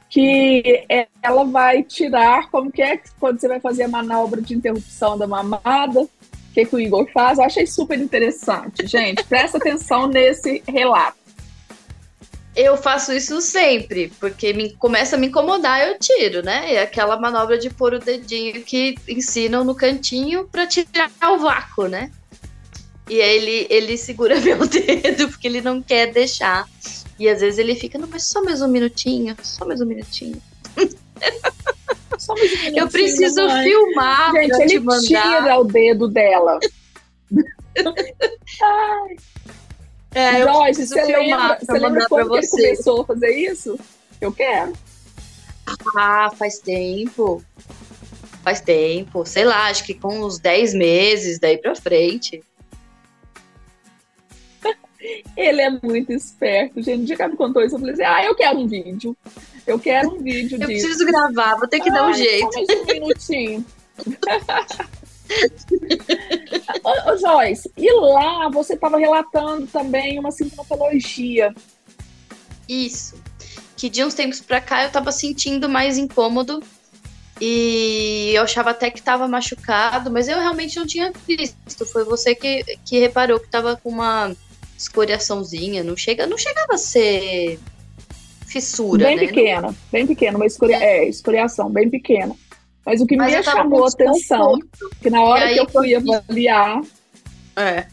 [0.09, 0.85] que
[1.21, 5.25] ela vai tirar, como que é quando você vai fazer a manobra de interrupção da
[5.25, 6.09] mamada, o
[6.53, 7.38] que, que o Igor faz?
[7.38, 8.88] Eu achei super interessante.
[8.88, 11.24] Gente, presta atenção nesse relato.
[12.55, 16.73] Eu faço isso sempre, porque me, começa a me incomodar, eu tiro, né?
[16.75, 21.87] É aquela manobra de pôr o dedinho que ensinam no cantinho para tirar o vácuo,
[21.87, 22.11] né?
[23.09, 26.67] E aí ele, ele segura meu dedo, porque ele não quer deixar.
[27.19, 30.41] E às vezes ele fica, não, mas só mais um minutinho, só mais um minutinho.
[32.17, 33.63] Só mais um minutinho eu preciso mãe.
[33.63, 35.01] filmar Gente, ele te mandar.
[35.01, 36.59] tira o dedo dela.
[38.63, 39.15] Ai.
[40.15, 42.56] É, Joyce, você lembra, você lembra quando você.
[42.56, 43.78] ele começou a fazer isso?
[44.21, 44.71] Eu quero.
[45.97, 47.43] Ah, faz tempo.
[48.41, 49.25] Faz tempo.
[49.25, 52.41] Sei lá, acho que com uns 10 meses daí pra frente.
[55.36, 56.99] Ele é muito esperto, gente.
[56.99, 59.17] No dia que ela me contou isso, eu falei assim: ah, eu quero um vídeo.
[59.67, 60.86] Eu quero um vídeo eu disso.
[60.86, 62.54] Eu preciso gravar, vou ter que dar um jeito.
[62.54, 63.65] Só mais um minutinho.
[66.83, 71.53] ô, ô, Joyce, e lá você estava relatando também uma sintomatologia.
[72.67, 73.15] Isso.
[73.77, 76.63] Que de uns tempos para cá eu estava sentindo mais incômodo
[77.41, 81.85] e eu achava até que estava machucado, mas eu realmente não tinha visto.
[81.85, 84.33] Foi você que, que reparou que estava com uma
[84.77, 85.83] escoriaçãozinha.
[85.83, 87.59] Não, chega, não chegava a ser
[88.47, 89.27] fissura, bem né?
[89.27, 92.33] pequena, bem pequena, uma escoria, é, escoriação bem pequena.
[92.85, 94.59] Mas o que Mas me chamou a atenção,
[95.01, 96.81] que na hora que eu fui avaliar.
[97.55, 97.87] É.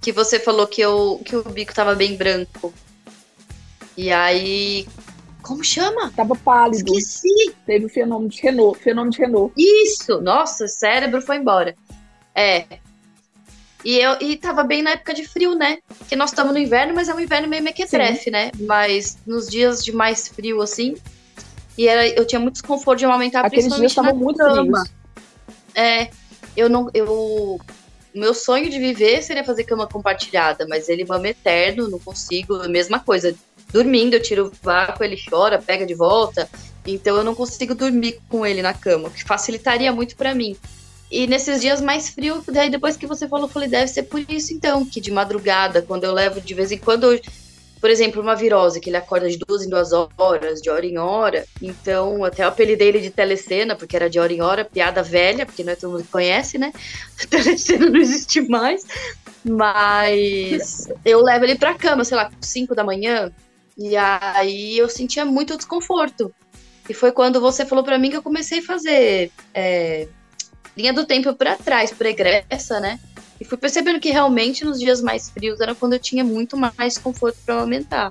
[0.00, 2.72] Que você falou que, eu, que o bico tava bem branco.
[3.96, 4.86] E aí.
[5.42, 6.10] Como chama?
[6.14, 6.92] Tava pálido.
[6.94, 7.54] Esqueci.
[7.64, 8.78] Teve o fenômeno de Renault.
[8.78, 9.52] Fenômeno de Renault.
[9.56, 10.20] Isso!
[10.20, 11.74] Nossa, o cérebro foi embora.
[12.34, 12.66] É.
[13.84, 15.78] E, eu, e tava bem na época de frio, né?
[16.08, 18.50] Que nós estamos no inverno, mas é um inverno meio mequetrefe, né?
[18.60, 20.94] Mas nos dias de mais frio, assim,
[21.76, 24.90] e era, eu tinha muito desconforto de amamentar, Aqueles dias estavam muito frios.
[25.74, 26.08] É,
[26.56, 27.60] eu não, eu,
[28.14, 32.68] meu sonho de viver seria fazer cama compartilhada, mas ele mama eterno, não consigo, a
[32.68, 33.34] mesma coisa.
[33.72, 36.48] Dormindo, eu tiro o vácuo, ele chora, pega de volta,
[36.86, 40.56] então eu não consigo dormir com ele na cama, o que facilitaria muito para mim.
[41.10, 44.24] E nesses dias mais frios, daí depois que você falou, eu falei, deve ser por
[44.28, 47.20] isso então, que de madrugada, quando eu levo de vez em quando, eu
[47.84, 50.96] por exemplo, uma virose, que ele acorda de duas em duas horas, de hora em
[50.96, 51.44] hora.
[51.60, 55.44] Então, até eu apelidei ele de telecena, porque era de hora em hora, piada velha,
[55.44, 56.72] porque não é todo mundo que conhece, né?
[57.28, 58.86] telecena não existe mais.
[59.44, 63.30] Mas eu levo ele pra cama, sei lá, 5 da manhã,
[63.76, 66.34] e aí eu sentia muito desconforto.
[66.88, 70.08] E foi quando você falou para mim que eu comecei a fazer é,
[70.74, 72.98] linha do tempo para trás, pregressa, né?
[73.44, 76.96] E fui percebendo que realmente nos dias mais frios era quando eu tinha muito mais
[76.96, 78.10] conforto para aumentar.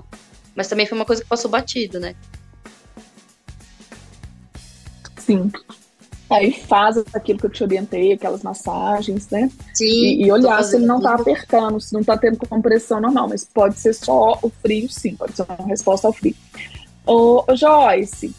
[0.54, 2.14] Mas também foi uma coisa que passou batido, né?
[5.18, 5.50] Sim.
[6.30, 9.50] Aí faz aquilo que eu te orientei, aquelas massagens, né?
[9.74, 9.84] Sim.
[9.84, 13.44] E, e olhar se ele não tá apertando, se não tá tendo compressão normal, mas
[13.44, 16.36] pode ser só o frio, sim, pode ser uma resposta ao frio.
[17.04, 18.32] Ô, Joyce,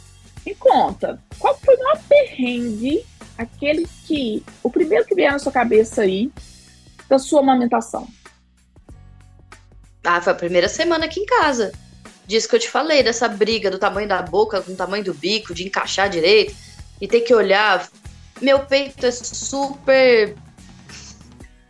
[0.46, 3.06] me conta, qual foi o maior perrengue,
[3.38, 6.32] aquele que, o primeiro que vier na sua cabeça aí,
[7.08, 8.08] da sua amamentação?
[10.04, 11.72] Ah, foi a primeira semana aqui em casa.
[12.28, 15.14] Disso que eu te falei, dessa briga do tamanho da boca com o tamanho do
[15.14, 16.56] bico, de encaixar direito
[17.00, 17.88] e ter que olhar.
[18.42, 20.36] Meu peito é super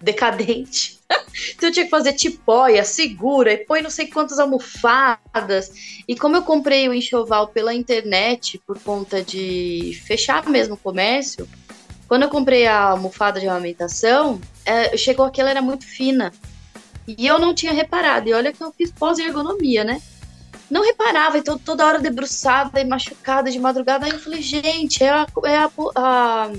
[0.01, 0.99] decadente.
[1.55, 5.71] então eu tinha que fazer tipóia, segura, e põe não sei quantas almofadas.
[6.07, 11.47] E como eu comprei o enxoval pela internet por conta de fechar mesmo o comércio,
[12.07, 16.31] quando eu comprei a almofada de amamentação, é, chegou aqui, ela era muito fina.
[17.07, 18.29] E eu não tinha reparado.
[18.29, 20.01] E olha que eu fiz pós-ergonomia, né?
[20.69, 24.05] Não reparava, então toda hora debruçada e machucada de madrugada.
[24.05, 26.51] Aí eu falei, gente, é a, é a, a,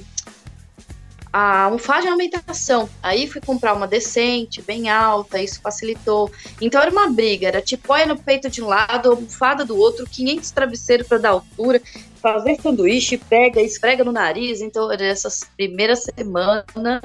[1.38, 2.88] a almofada de amamentação.
[3.02, 6.32] Aí fui comprar uma decente, bem alta, isso facilitou.
[6.62, 10.06] Então era uma briga, era tipo, olha no peito de um lado, almofada do outro,
[10.06, 11.82] 500 travesseiros para dar altura
[12.22, 14.62] fazer sanduíche, pega, esfrega no nariz.
[14.62, 17.02] Então, nessas primeiras semanas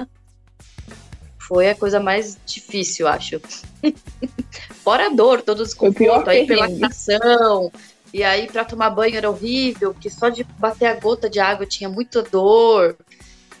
[1.38, 3.38] foi a coisa mais difícil, acho.
[4.82, 7.70] Fora a dor, todo o desconforto, aí pela lactação.
[8.14, 11.66] E aí, para tomar banho era horrível, porque só de bater a gota de água
[11.66, 12.96] tinha muita dor.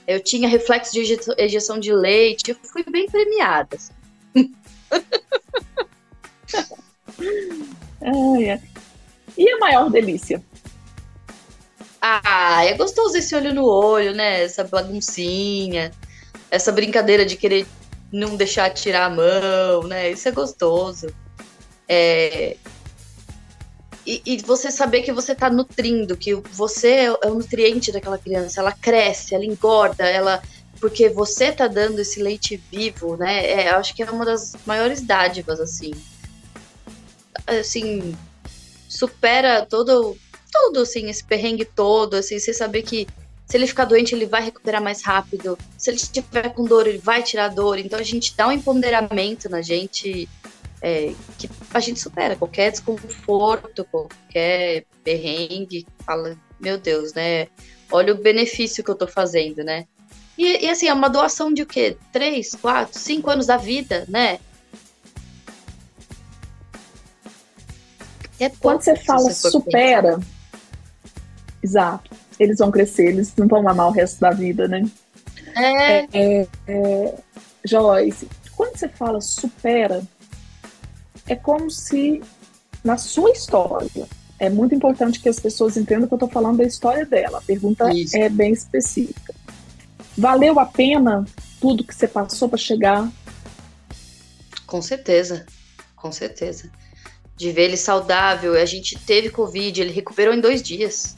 [0.06, 2.50] Eu tinha reflexo de ejeção de leite.
[2.50, 3.76] Eu fui bem premiada.
[3.76, 3.92] Assim.
[9.36, 10.42] E a maior delícia?
[12.00, 14.42] Ah, é gostoso esse olho no olho, né?
[14.42, 15.92] Essa baguncinha,
[16.50, 17.66] essa brincadeira de querer
[18.12, 20.10] não deixar tirar a mão, né?
[20.10, 21.14] Isso é gostoso.
[21.88, 22.56] É...
[24.04, 28.18] E, e, você saber que você tá nutrindo, que você é, é o nutriente daquela
[28.18, 30.42] criança, ela cresce, ela engorda, ela
[30.80, 33.46] porque você tá dando esse leite vivo, né?
[33.48, 35.92] É, acho que é uma das maiores dádivas, assim.
[37.46, 38.16] Assim,
[38.88, 40.16] supera todo
[40.52, 43.06] tudo, assim, esse perrengue todo, assim, você saber que
[43.46, 45.58] se ele ficar doente, ele vai recuperar mais rápido.
[45.78, 47.78] Se ele estiver com dor, ele vai tirar dor.
[47.78, 50.28] Então a gente dá um empoderamento na gente
[50.82, 55.86] é, que a gente supera qualquer desconforto, qualquer perrengue.
[56.04, 57.46] Fala, meu Deus, né?
[57.90, 59.86] Olha o benefício que eu tô fazendo, né?
[60.36, 61.96] E, e assim, é uma doação de o quê?
[62.12, 64.40] Três, quatro, cinco anos da vida, né?
[68.40, 70.26] É Quando você fala supera, pensar.
[71.62, 72.10] Exato.
[72.40, 74.82] Eles vão crescer, eles não vão amar o resto da vida, né?
[75.54, 76.08] É.
[76.12, 77.14] é, é
[77.64, 80.02] Joyce, quando você fala supera,
[81.32, 82.22] é como se
[82.84, 84.06] na sua história,
[84.38, 87.38] é muito importante que as pessoas entendam que eu estou falando da história dela.
[87.38, 88.16] A pergunta Isso.
[88.16, 89.34] é bem específica.
[90.18, 91.24] Valeu a pena
[91.60, 93.10] tudo que você passou para chegar?
[94.66, 95.46] Com certeza,
[95.94, 96.70] com certeza.
[97.36, 101.16] De ver ele saudável, a gente teve Covid, ele recuperou em dois dias.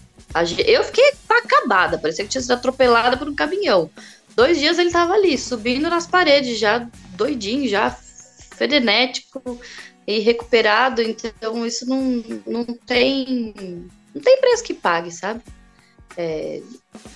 [0.67, 3.91] Eu fiquei acabada, parecia que tinha sido atropelada por um caminhão.
[4.37, 9.61] Dois dias ele tava ali, subindo nas paredes, já doidinho, já frenético
[10.07, 11.03] e recuperado.
[11.03, 13.55] Então, isso não, não tem.
[14.15, 15.43] Não tem preço que pague, sabe?
[16.17, 16.63] É,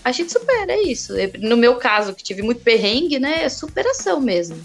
[0.05, 1.13] a gente supera, é isso.
[1.39, 3.45] No meu caso, que tive muito perrengue, né?
[3.45, 4.61] É superação mesmo.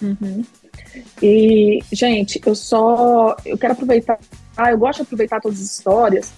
[0.00, 0.44] Uhum.
[1.22, 3.36] E, gente, eu só.
[3.44, 4.18] Eu quero aproveitar.
[4.56, 6.32] Ah, eu gosto de aproveitar todas as histórias.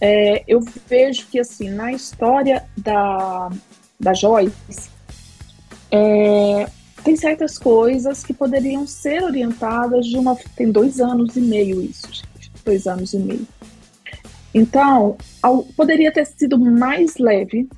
[0.00, 3.50] É, eu vejo que, assim, na história da,
[3.98, 4.90] da Joyce,
[5.90, 6.68] é,
[7.04, 10.36] tem certas coisas que poderiam ser orientadas de uma.
[10.56, 12.52] Tem dois anos e meio isso, gente.
[12.64, 13.46] Dois anos e meio.
[14.54, 17.68] Então, ao, poderia ter sido mais leve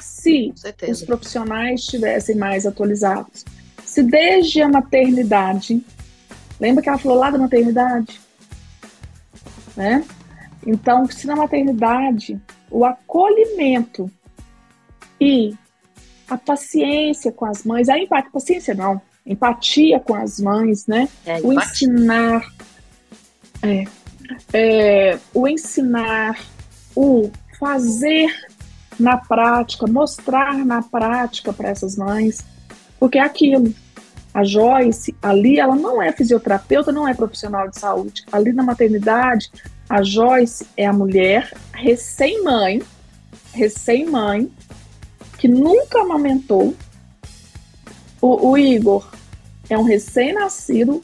[0.00, 0.52] se
[0.88, 3.44] os profissionais estivessem mais atualizados
[3.96, 5.82] se desde a maternidade,
[6.60, 8.20] lembra que ela falou lá da maternidade?
[9.74, 10.04] Né?
[10.66, 12.38] Então, se na maternidade
[12.70, 14.10] o acolhimento
[15.18, 15.54] e
[16.28, 21.08] a paciência com as mães, a empatia, paciência não, empatia com as mães, né?
[21.24, 22.52] É, o ensinar,
[23.62, 23.84] é,
[24.52, 26.38] é, o ensinar,
[26.94, 28.28] o fazer
[28.98, 32.44] na prática, mostrar na prática para essas mães,
[32.98, 33.74] porque é aquilo.
[34.32, 38.22] A Joyce, ali, ela não é fisioterapeuta, não é profissional de saúde.
[38.30, 39.50] Ali na maternidade,
[39.88, 42.82] a Joyce é a mulher recém-mãe,
[43.54, 44.50] recém-mãe,
[45.46, 46.74] que nunca amamentou.
[48.20, 49.08] O, o Igor
[49.70, 51.00] é um recém-nascido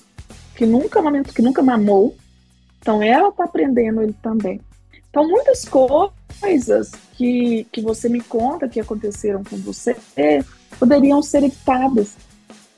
[0.57, 2.17] que nunca amamentou, que nunca mamou.
[2.81, 4.61] Então ela está aprendendo ele também.
[5.09, 9.97] Então muitas coisas que, que você me conta que aconteceram com você
[10.77, 12.17] poderiam ser evitadas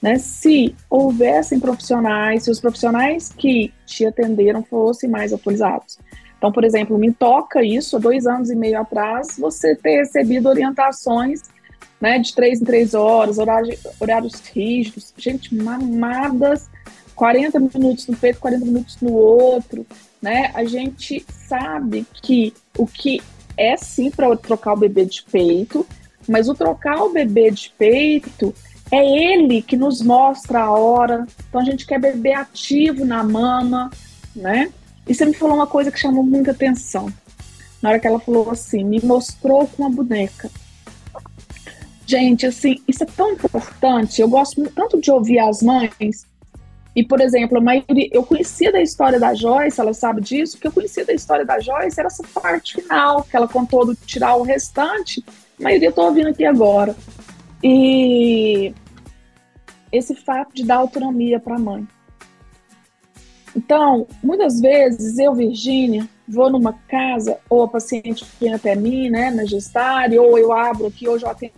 [0.03, 5.98] né, se houvessem profissionais, se os profissionais que te atenderam fossem mais atualizados.
[6.37, 10.46] Então, por exemplo, me toca isso, há dois anos e meio atrás, você ter recebido
[10.46, 11.54] orientações
[12.05, 16.69] né, de três em três horas, horários, horários rígidos, gente, mamadas,
[17.14, 19.87] 40 minutos no peito, 40 minutos no outro,
[20.21, 20.51] né?
[20.53, 23.23] A gente sabe que o que
[23.57, 25.87] é sim para trocar o bebê de peito,
[26.29, 28.55] mas o trocar o bebê de peito
[28.90, 31.27] é ele que nos mostra a hora.
[31.49, 33.90] Então a gente quer beber ativo na mama,
[34.37, 34.71] né?
[35.09, 37.11] E você me falou uma coisa que chamou muita atenção.
[37.81, 40.51] Na hora que ela falou assim, me mostrou com a boneca.
[42.07, 44.21] Gente, assim, isso é tão importante.
[44.21, 46.27] Eu gosto tanto de ouvir as mães.
[46.95, 50.69] E, por exemplo, a maioria, eu conhecia da história da Joyce, ela sabe disso, porque
[50.69, 54.37] eu conhecia da história da Joyce, era essa parte final, que ela contou do tirar
[54.37, 55.25] o restante.
[55.59, 56.95] A maioria eu tô ouvindo aqui agora.
[57.62, 58.73] E
[59.90, 61.87] esse fato de dar autonomia para a mãe.
[63.57, 69.31] Então, muitas vezes eu, Virgínia, vou numa casa, ou a paciente vem até mim, né,
[69.31, 71.53] na gestária, ou eu abro aqui, hoje eu atendo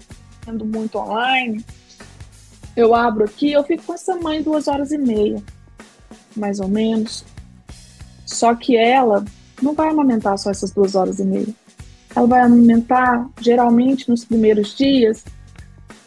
[0.52, 1.64] muito online,
[2.76, 5.42] eu abro aqui, eu fico com essa mãe duas horas e meia,
[6.36, 7.24] mais ou menos.
[8.26, 9.24] Só que ela
[9.62, 11.48] não vai amamentar só essas duas horas e meia.
[12.14, 15.24] Ela vai amamentar, geralmente, nos primeiros dias,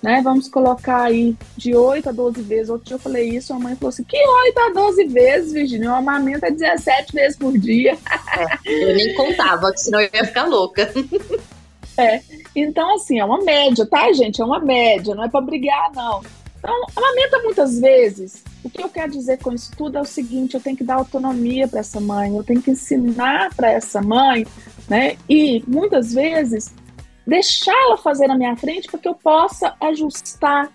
[0.01, 0.21] né?
[0.23, 2.69] Vamos colocar aí de 8 a 12 vezes.
[2.69, 5.91] Outro dia eu falei isso, a mãe falou assim: que 8 a 12 vezes, Virginia?
[5.91, 7.97] O amamento é 17 vezes por dia.
[8.37, 10.91] É, eu nem contava, senão eu ia ficar louca.
[11.99, 12.21] É,
[12.55, 14.41] então assim, é uma média, tá, gente?
[14.41, 16.21] É uma média, não é para brigar, não.
[16.57, 18.43] Então, amamenta muitas vezes.
[18.63, 20.95] O que eu quero dizer com isso tudo é o seguinte: eu tenho que dar
[20.95, 24.45] autonomia para essa mãe, eu tenho que ensinar para essa mãe,
[24.87, 25.17] né?
[25.27, 26.73] E muitas vezes
[27.25, 30.71] deixá-la fazer na minha frente para que eu possa ajustar.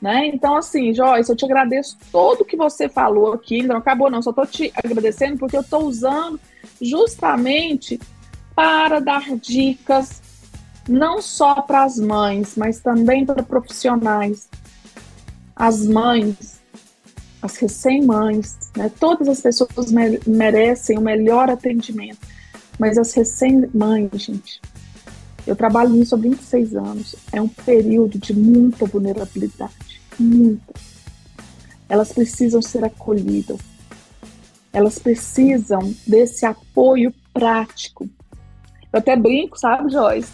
[0.00, 0.26] Né?
[0.26, 3.56] Então, assim, Joyce, eu te agradeço todo o que você falou aqui.
[3.56, 6.38] Ainda não acabou, não, só estou te agradecendo porque eu estou usando
[6.80, 7.98] justamente
[8.54, 10.22] para dar dicas
[10.88, 14.48] não só para as mães, mas também para profissionais.
[15.54, 16.60] As mães,
[17.42, 18.90] as recém-mães, né?
[18.98, 19.92] todas as pessoas
[20.26, 22.18] merecem o melhor atendimento,
[22.78, 24.60] mas as recém-mães, gente,
[25.46, 27.16] eu trabalho nisso há 26 anos.
[27.32, 30.02] É um período de muita vulnerabilidade.
[30.18, 30.74] Muita.
[31.88, 33.58] Elas precisam ser acolhidas.
[34.72, 38.06] Elas precisam desse apoio prático.
[38.92, 40.28] Eu até brinco, sabe, Joyce?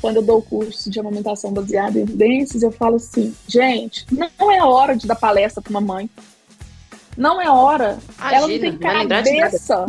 [0.00, 4.50] Quando eu dou o curso de amamentação baseada em evidências, eu falo assim, gente, não
[4.50, 6.08] é hora de dar palestra para uma mãe.
[7.16, 7.98] Não é hora.
[8.18, 9.86] Imagina, ela não tem cabeça.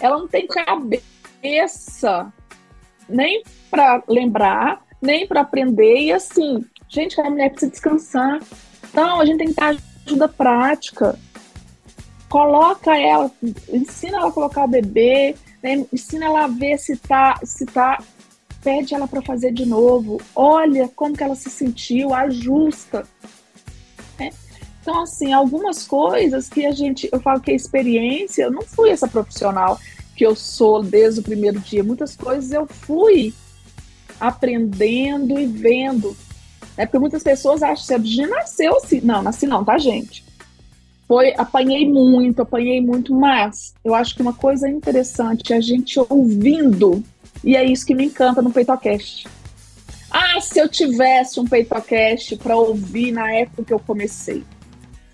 [0.00, 2.32] Ela não tem cabeça
[3.08, 5.96] nem para lembrar, nem para aprender.
[5.98, 8.40] E assim, gente, a mulher precisa descansar.
[8.90, 9.76] Então, a gente tem que dar
[10.06, 11.18] ajuda prática.
[12.28, 13.30] Coloca ela,
[13.72, 15.84] ensina ela a colocar o bebê, né?
[15.92, 17.98] ensina ela a ver se tá, se tá
[18.62, 23.06] pede ela para fazer de novo, olha como que ela se sentiu, ajusta.
[24.18, 24.30] Né?
[24.80, 28.90] Então, assim, algumas coisas que a gente, eu falo que a experiência, eu não fui
[28.90, 29.78] essa profissional
[30.14, 33.32] que eu sou desde o primeiro dia, muitas coisas eu fui
[34.20, 36.14] aprendendo e vendo.
[36.76, 39.00] É porque muitas pessoas acham que a Virginia nasceu assim.
[39.00, 40.24] Não, nasci não, tá, gente?
[41.08, 45.98] Foi, apanhei muito, apanhei muito, mas eu acho que uma coisa interessante é a gente
[46.08, 47.02] ouvindo
[47.42, 49.28] e é isso que me encanta no PeitoCast.
[50.10, 54.44] Ah, se eu tivesse um PeitoCast para ouvir na época que eu comecei.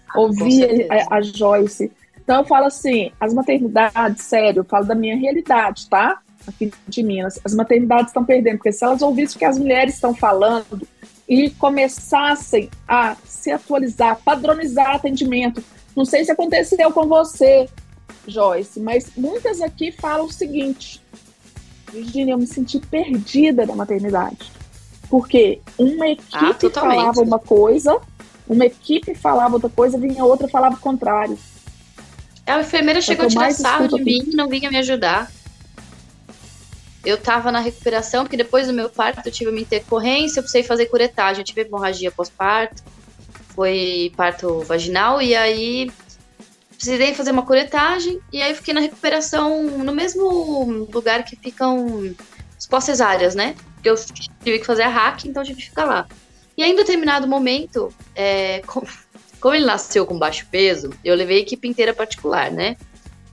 [0.09, 1.93] Ah, ouvir a, a, Joyce.
[2.22, 6.20] Então eu falo assim, as maternidades, sério, eu falo da minha realidade, tá?
[6.47, 7.39] Aqui de Minas.
[7.45, 10.87] As maternidades estão perdendo, porque se elas ouvissem o que as mulheres estão falando
[11.29, 15.62] e começassem a se atualizar, padronizar atendimento.
[15.95, 17.68] Não sei se aconteceu com você,
[18.27, 21.03] Joyce, mas muitas aqui falam o seguinte:
[21.93, 24.51] Virginia, eu me senti perdida na maternidade.
[25.09, 28.01] Porque uma equipe ah, falava uma coisa,
[28.49, 31.39] uma equipe falava outra coisa, vinha outra falava o contrário.
[32.47, 35.30] A enfermeira chegou a tirar sarro de mim e não vinha me ajudar.
[37.05, 40.64] Eu tava na recuperação, porque depois do meu parto eu tive uma intercorrência, eu precisei
[40.64, 42.82] fazer curetagem, eu tive hemorragia pós-parto,
[43.51, 45.91] foi parto vaginal, e aí
[46.77, 52.14] precisei fazer uma curetagem e aí fiquei na recuperação no mesmo lugar que ficam
[52.59, 53.55] os pós-cesáreas, né?
[53.74, 53.97] Porque eu
[54.43, 56.07] tive que fazer a hack, então tive que ficar lá.
[56.57, 58.62] E aí, em determinado momento, é,
[59.41, 62.77] como ele nasceu com baixo peso, eu levei a equipe inteira particular, né?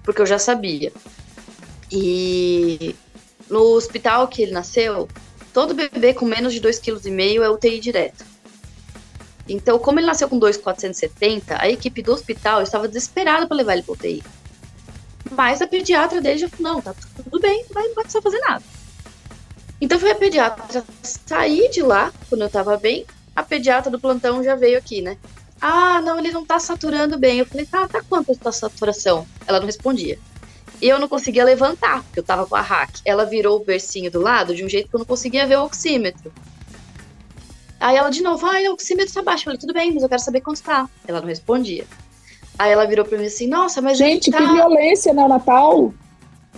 [0.04, 0.92] Porque eu já sabia.
[1.92, 2.96] E
[3.50, 5.08] no hospital que ele nasceu,
[5.54, 8.26] todo bebê com menos de 2,5 kg é UTI direto.
[9.48, 13.84] Então, como ele nasceu com 2,470, a equipe do hospital estava desesperada para levar ele
[13.84, 14.24] para UTI.
[15.32, 18.40] Mas a pediatra dele já falou: não, tá tudo bem, vai, não vai precisar fazer
[18.40, 18.64] nada.
[19.82, 24.44] Então foi a pediatra sair de lá, quando eu tava bem, a pediatra do plantão
[24.44, 25.18] já veio aqui, né?
[25.60, 27.40] Ah, não, ele não tá saturando bem.
[27.40, 29.26] Eu falei, tá, tá quanto a saturação?
[29.48, 30.20] Ela não respondia.
[30.82, 33.00] E eu não conseguia levantar, porque eu tava com a hack.
[33.06, 35.64] Ela virou o bercinho do lado de um jeito que eu não conseguia ver o
[35.64, 36.34] oxímetro.
[37.84, 39.42] Aí ela de novo, ai, o oxímetro tá baixo.
[39.42, 40.90] Eu falei, tudo bem, mas eu quero saber quanto tá.
[41.06, 41.86] Ela não respondia.
[42.58, 43.98] Aí ela virou pra mim assim, nossa, mas.
[43.98, 44.38] Gente, tá...
[44.38, 45.94] que violência no Natal!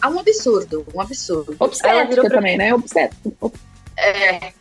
[0.04, 1.56] É um absurdo, um absurdo.
[1.58, 2.58] Obstétrica também, mim...
[2.64, 2.74] né?
[2.76, 3.52] Obstétrica.
[3.98, 4.54] É.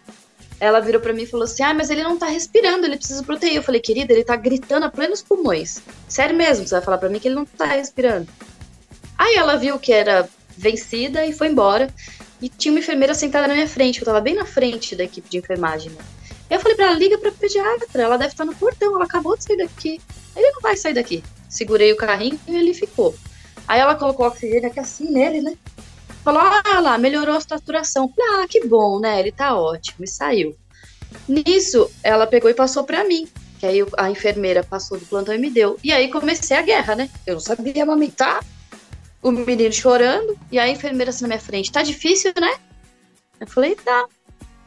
[0.58, 3.22] Ela virou pra mim e falou assim: ah, mas ele não tá respirando, ele precisa
[3.22, 3.56] proteger.
[3.56, 5.82] Eu falei, querida, ele tá gritando a plenos pulmões.
[6.08, 8.26] Sério mesmo, você vai falar pra mim que ele não tá respirando.
[9.18, 11.92] Aí ela viu que era vencida e foi embora.
[12.40, 15.28] E tinha uma enfermeira sentada na minha frente, eu tava bem na frente da equipe
[15.28, 15.90] de enfermagem.
[15.90, 15.98] Né?
[16.50, 19.44] Eu falei pra ela, liga pra pediatra, ela deve estar no portão, ela acabou de
[19.44, 20.00] sair daqui.
[20.36, 21.22] Ele não vai sair daqui.
[21.48, 23.14] Segurei o carrinho e ele ficou.
[23.66, 25.56] Aí ela colocou o oxigênio aqui assim nele, né?
[26.22, 28.12] Falou, ah lá, melhorou a saturação.
[28.18, 29.20] Ah, que bom, né?
[29.20, 30.04] Ele tá ótimo.
[30.04, 30.56] E saiu.
[31.28, 33.28] Nisso, ela pegou e passou pra mim.
[33.58, 35.78] Que aí a enfermeira passou do plantão e me deu.
[35.82, 37.10] E aí comecei a guerra, né?
[37.26, 38.44] Eu não sabia amamentar.
[39.22, 40.38] O menino chorando.
[40.50, 41.70] E a enfermeira assim na minha frente.
[41.70, 42.54] Tá difícil, né?
[43.40, 44.06] Eu falei, tá.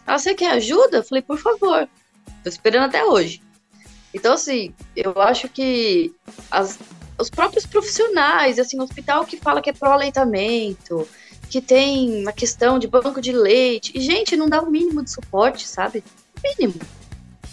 [0.07, 0.97] Ah, você quer ajuda?
[0.97, 1.87] Eu falei, por favor.
[2.41, 3.41] Tô esperando até hoje.
[4.13, 6.13] Então, assim, eu acho que
[6.49, 6.79] as,
[7.19, 11.05] os próprios profissionais, assim, o hospital que fala que é pró-aleitamento,
[11.49, 15.11] que tem uma questão de banco de leite, e, gente, não dá o mínimo de
[15.11, 16.01] suporte, sabe?
[16.37, 16.79] O mínimo.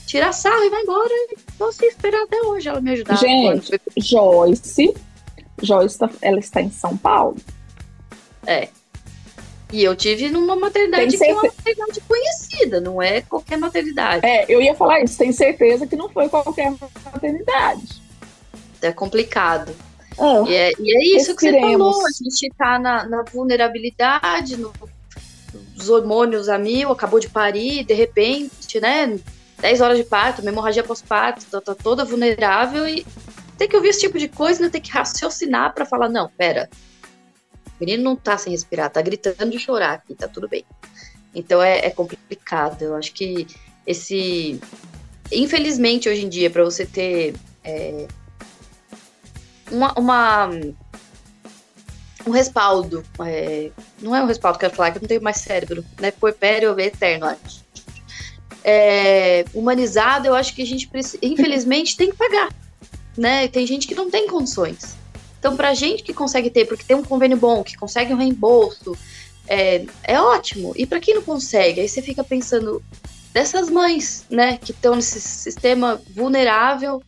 [0.06, 1.12] Tira a sala e vai embora.
[1.54, 3.16] Então, assim, esperar até hoje ela me ajudar.
[3.16, 4.94] Gente, Joyce,
[5.60, 7.36] Joyce, tá, ela está em São Paulo.
[8.46, 8.68] É,
[9.74, 14.24] e eu tive numa maternidade que é uma maternidade conhecida, não é qualquer maternidade.
[14.24, 16.72] É, eu ia falar isso, tenho certeza que não foi qualquer
[17.12, 18.00] maternidade.
[18.80, 19.74] É complicado.
[20.16, 24.56] Oh, e, é, e, é, isso que você falou, a gente tá na, na vulnerabilidade,
[24.56, 24.72] no,
[25.76, 29.18] os hormônios a mil, acabou de parir, de repente, né?
[29.58, 33.04] 10 horas de parto, uma hemorragia pós-parto, tá, tá, toda vulnerável e
[33.58, 34.68] tem que ouvir esse tipo de coisa, né?
[34.68, 36.70] tem que raciocinar para falar, não, pera,
[37.80, 40.64] o menino não tá sem respirar, tá gritando de chorar aqui, tá tudo bem.
[41.34, 42.82] Então é, é complicado.
[42.82, 43.46] Eu acho que
[43.86, 44.60] esse.
[45.32, 48.06] Infelizmente, hoje em dia, para você ter é,
[49.70, 50.50] uma, uma,
[52.26, 53.04] um respaldo.
[53.20, 53.70] É,
[54.00, 56.10] não é um respaldo, quero falar que eu não tenho mais cérebro, né?
[56.10, 57.64] Puerpério é eterno, acho.
[58.62, 60.88] É, humanizado, eu acho que a gente,
[61.20, 62.50] infelizmente, tem que pagar.
[63.16, 63.46] Né?
[63.48, 64.96] Tem gente que não tem condições.
[65.44, 68.96] Então, para gente que consegue ter, porque tem um convênio bom, que consegue um reembolso,
[69.46, 70.72] é, é ótimo.
[70.74, 72.82] E para quem não consegue, aí você fica pensando
[73.30, 77.02] dessas mães, né, que estão nesse sistema vulnerável,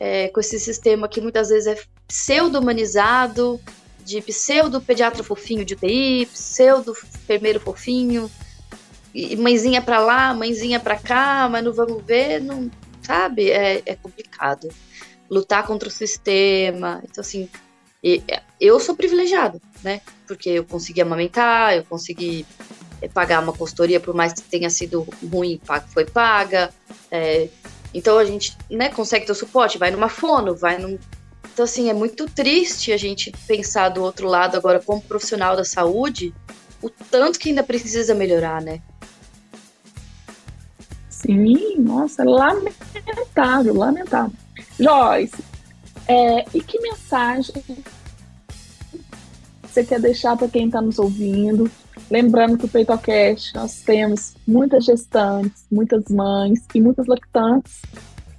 [0.00, 3.60] é, com esse sistema que muitas vezes é pseudo-humanizado,
[4.04, 8.28] de pseudo-pediatra fofinho de UTI, pseudo-enfermeiro fofinho,
[9.14, 12.68] e mãezinha para lá, mãezinha para cá, mas não vamos ver, não,
[13.00, 13.48] sabe?
[13.48, 14.68] É, é complicado.
[15.30, 17.00] Lutar contra o sistema.
[17.04, 17.48] Então, assim,
[18.60, 20.00] eu sou privilegiado, né?
[20.26, 22.46] Porque eu consegui amamentar, eu consegui
[23.00, 26.72] é, pagar uma consultoria, por mais que tenha sido ruim, foi paga.
[27.10, 27.48] É,
[27.92, 30.98] então a gente né, consegue ter suporte, vai numa fono, vai num.
[31.52, 35.64] Então, assim, é muito triste a gente pensar do outro lado agora como profissional da
[35.64, 36.34] saúde,
[36.82, 38.82] o tanto que ainda precisa melhorar, né?
[41.08, 44.36] Sim, nossa, lamentável, lamentável.
[44.78, 45.42] Joyce,
[46.06, 47.64] é, e que mensagem
[49.76, 51.70] você quer deixar para quem está nos ouvindo?
[52.10, 57.82] Lembrando que o PeitoCast nós temos muitas gestantes, muitas mães e muitas lactantes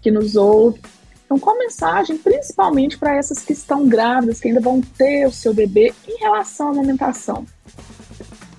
[0.01, 0.81] que nos ouvem.
[1.25, 5.53] Então, qual mensagem, principalmente para essas que estão grávidas, que ainda vão ter o seu
[5.53, 7.45] bebê, em relação à alimentação?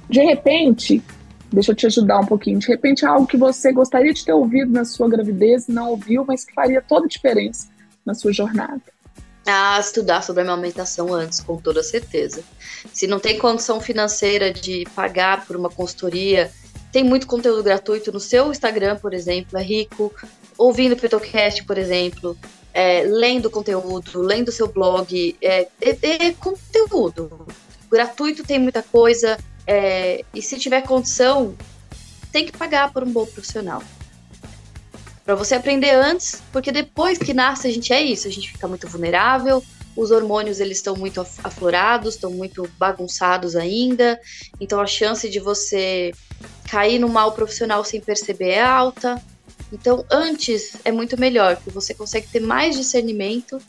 [0.09, 1.03] De repente,
[1.53, 4.33] deixa eu te ajudar um pouquinho, de repente é algo que você gostaria de ter
[4.33, 7.69] ouvido na sua gravidez, não ouviu, mas que faria toda a diferença
[8.07, 8.83] na sua jornada
[9.55, 12.43] a estudar sobre a amamentação antes, com toda certeza.
[12.93, 16.51] Se não tem condição financeira de pagar por uma consultoria,
[16.93, 20.13] tem muito conteúdo gratuito no seu Instagram, por exemplo, é rico.
[20.57, 22.37] Ouvindo o Petocast, por exemplo,
[22.73, 27.47] é, lendo conteúdo, lendo seu blog, é, é, é conteúdo.
[27.91, 31.57] Gratuito tem muita coisa, é, e se tiver condição,
[32.33, 33.83] tem que pagar por um bom profissional
[35.29, 38.67] para você aprender antes, porque depois que nasce a gente é isso, a gente fica
[38.67, 39.63] muito vulnerável,
[39.95, 44.19] os hormônios eles estão muito aflorados, estão muito bagunçados ainda,
[44.59, 46.15] então a chance de você
[46.71, 49.23] cair no mal profissional sem perceber é alta.
[49.71, 53.61] Então antes é muito melhor, porque você consegue ter mais discernimento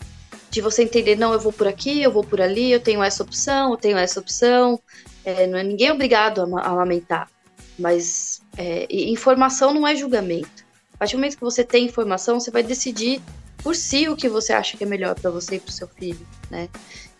[0.49, 3.21] de você entender, não, eu vou por aqui, eu vou por ali, eu tenho essa
[3.21, 4.79] opção, eu tenho essa opção.
[5.25, 7.29] É, não é ninguém é obrigado a, a lamentar,
[7.77, 10.68] mas é, informação não é julgamento.
[10.99, 13.21] Partir do momento que você tem informação, você vai decidir
[13.63, 15.87] por si o que você acha que é melhor para você e para o seu
[15.87, 16.67] filho, né?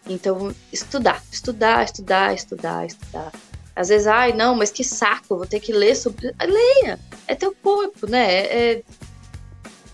[0.07, 3.31] Então, estudar, estudar, estudar, estudar, estudar.
[3.75, 6.33] Às vezes, ai, não, mas que saco, vou ter que ler sobre.
[6.41, 8.25] Leia, é teu corpo, né?
[8.25, 8.83] É,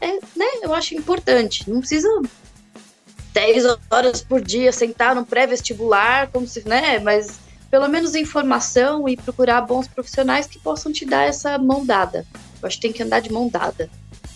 [0.02, 0.46] é, né?
[0.64, 1.70] Eu acho importante.
[1.70, 2.10] Não precisa
[3.34, 6.98] 10 horas por dia sentar no pré-vestibular, como se, né?
[7.00, 12.26] Mas pelo menos informação e procurar bons profissionais que possam te dar essa mão dada,
[12.66, 13.90] acho que tem que andar de mão dada.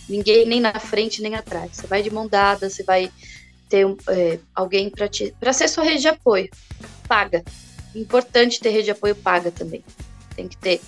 [0.08, 1.72] Ninguém nem na frente nem atrás.
[1.74, 3.10] Você vai de mão dada, você vai
[3.68, 6.48] ter é, alguém para te para ser sua rede de apoio.
[7.06, 7.44] Paga.
[7.94, 9.84] Importante ter rede de apoio paga também.
[10.34, 10.80] Tem que ter.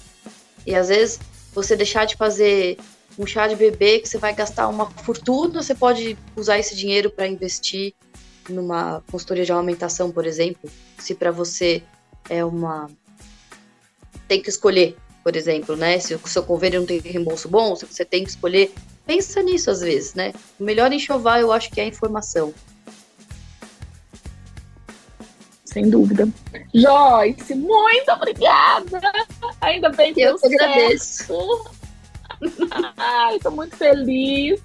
[0.67, 1.21] E às vezes
[1.53, 2.79] você deixar de fazer
[3.19, 7.11] um chá de bebê que você vai gastar uma fortuna, você pode usar esse dinheiro
[7.11, 7.95] para investir
[8.49, 11.83] numa consultoria de alimentação, por exemplo, se para você
[12.29, 12.91] é uma
[14.27, 15.99] tem que escolher por exemplo, né?
[15.99, 18.73] Se o seu convênio não tem reembolso bom, se você tem que escolher,
[19.07, 20.33] pensa nisso às vezes, né?
[20.59, 22.53] O melhor enxoval eu acho que é a informação.
[25.65, 26.29] Sem dúvida.
[26.75, 29.01] Joyce, muito obrigada!
[29.61, 31.65] Ainda bem que eu deu agradeço.
[32.97, 34.61] Ai, tô muito feliz.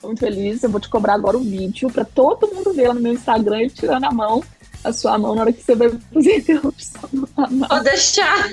[0.00, 0.62] Tô muito feliz.
[0.64, 3.68] Eu vou te cobrar agora um vídeo para todo mundo ver lá no meu Instagram,
[3.68, 4.42] tirando a mão
[4.82, 7.10] a sua mão na hora que você vai fazer a interrupção
[7.68, 8.50] Pode deixar.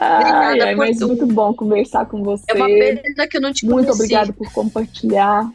[0.00, 1.08] ai, ai, mas tudo.
[1.08, 2.44] muito bom conversar com você.
[2.48, 3.66] É uma pena que eu não te.
[3.66, 5.50] Muito obrigada por compartilhar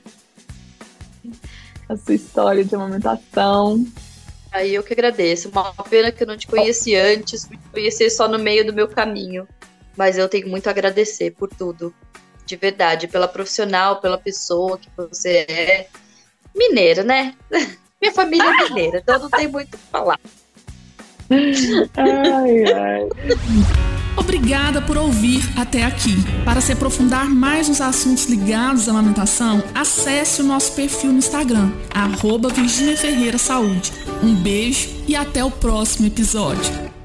[1.87, 3.85] a sua história de amamentação.
[4.51, 5.49] Aí eu que agradeço.
[5.49, 8.87] Uma pena que eu não te conheci antes, me conheci só no meio do meu
[8.87, 9.47] caminho.
[9.95, 11.93] Mas eu tenho muito a agradecer por tudo.
[12.45, 15.87] De verdade, pela profissional, pela pessoa que você é
[16.55, 17.33] mineira, né?
[18.01, 20.19] Minha família é mineira, então não tem muito o que falar.
[21.29, 23.09] Ai, ai.
[24.17, 26.15] Obrigada por ouvir até aqui.
[26.43, 31.71] Para se aprofundar mais nos assuntos ligados à amamentação, acesse o nosso perfil no Instagram,
[31.93, 33.91] arroba Virginia Ferreira Saúde.
[34.23, 36.98] Um beijo e até o próximo episódio.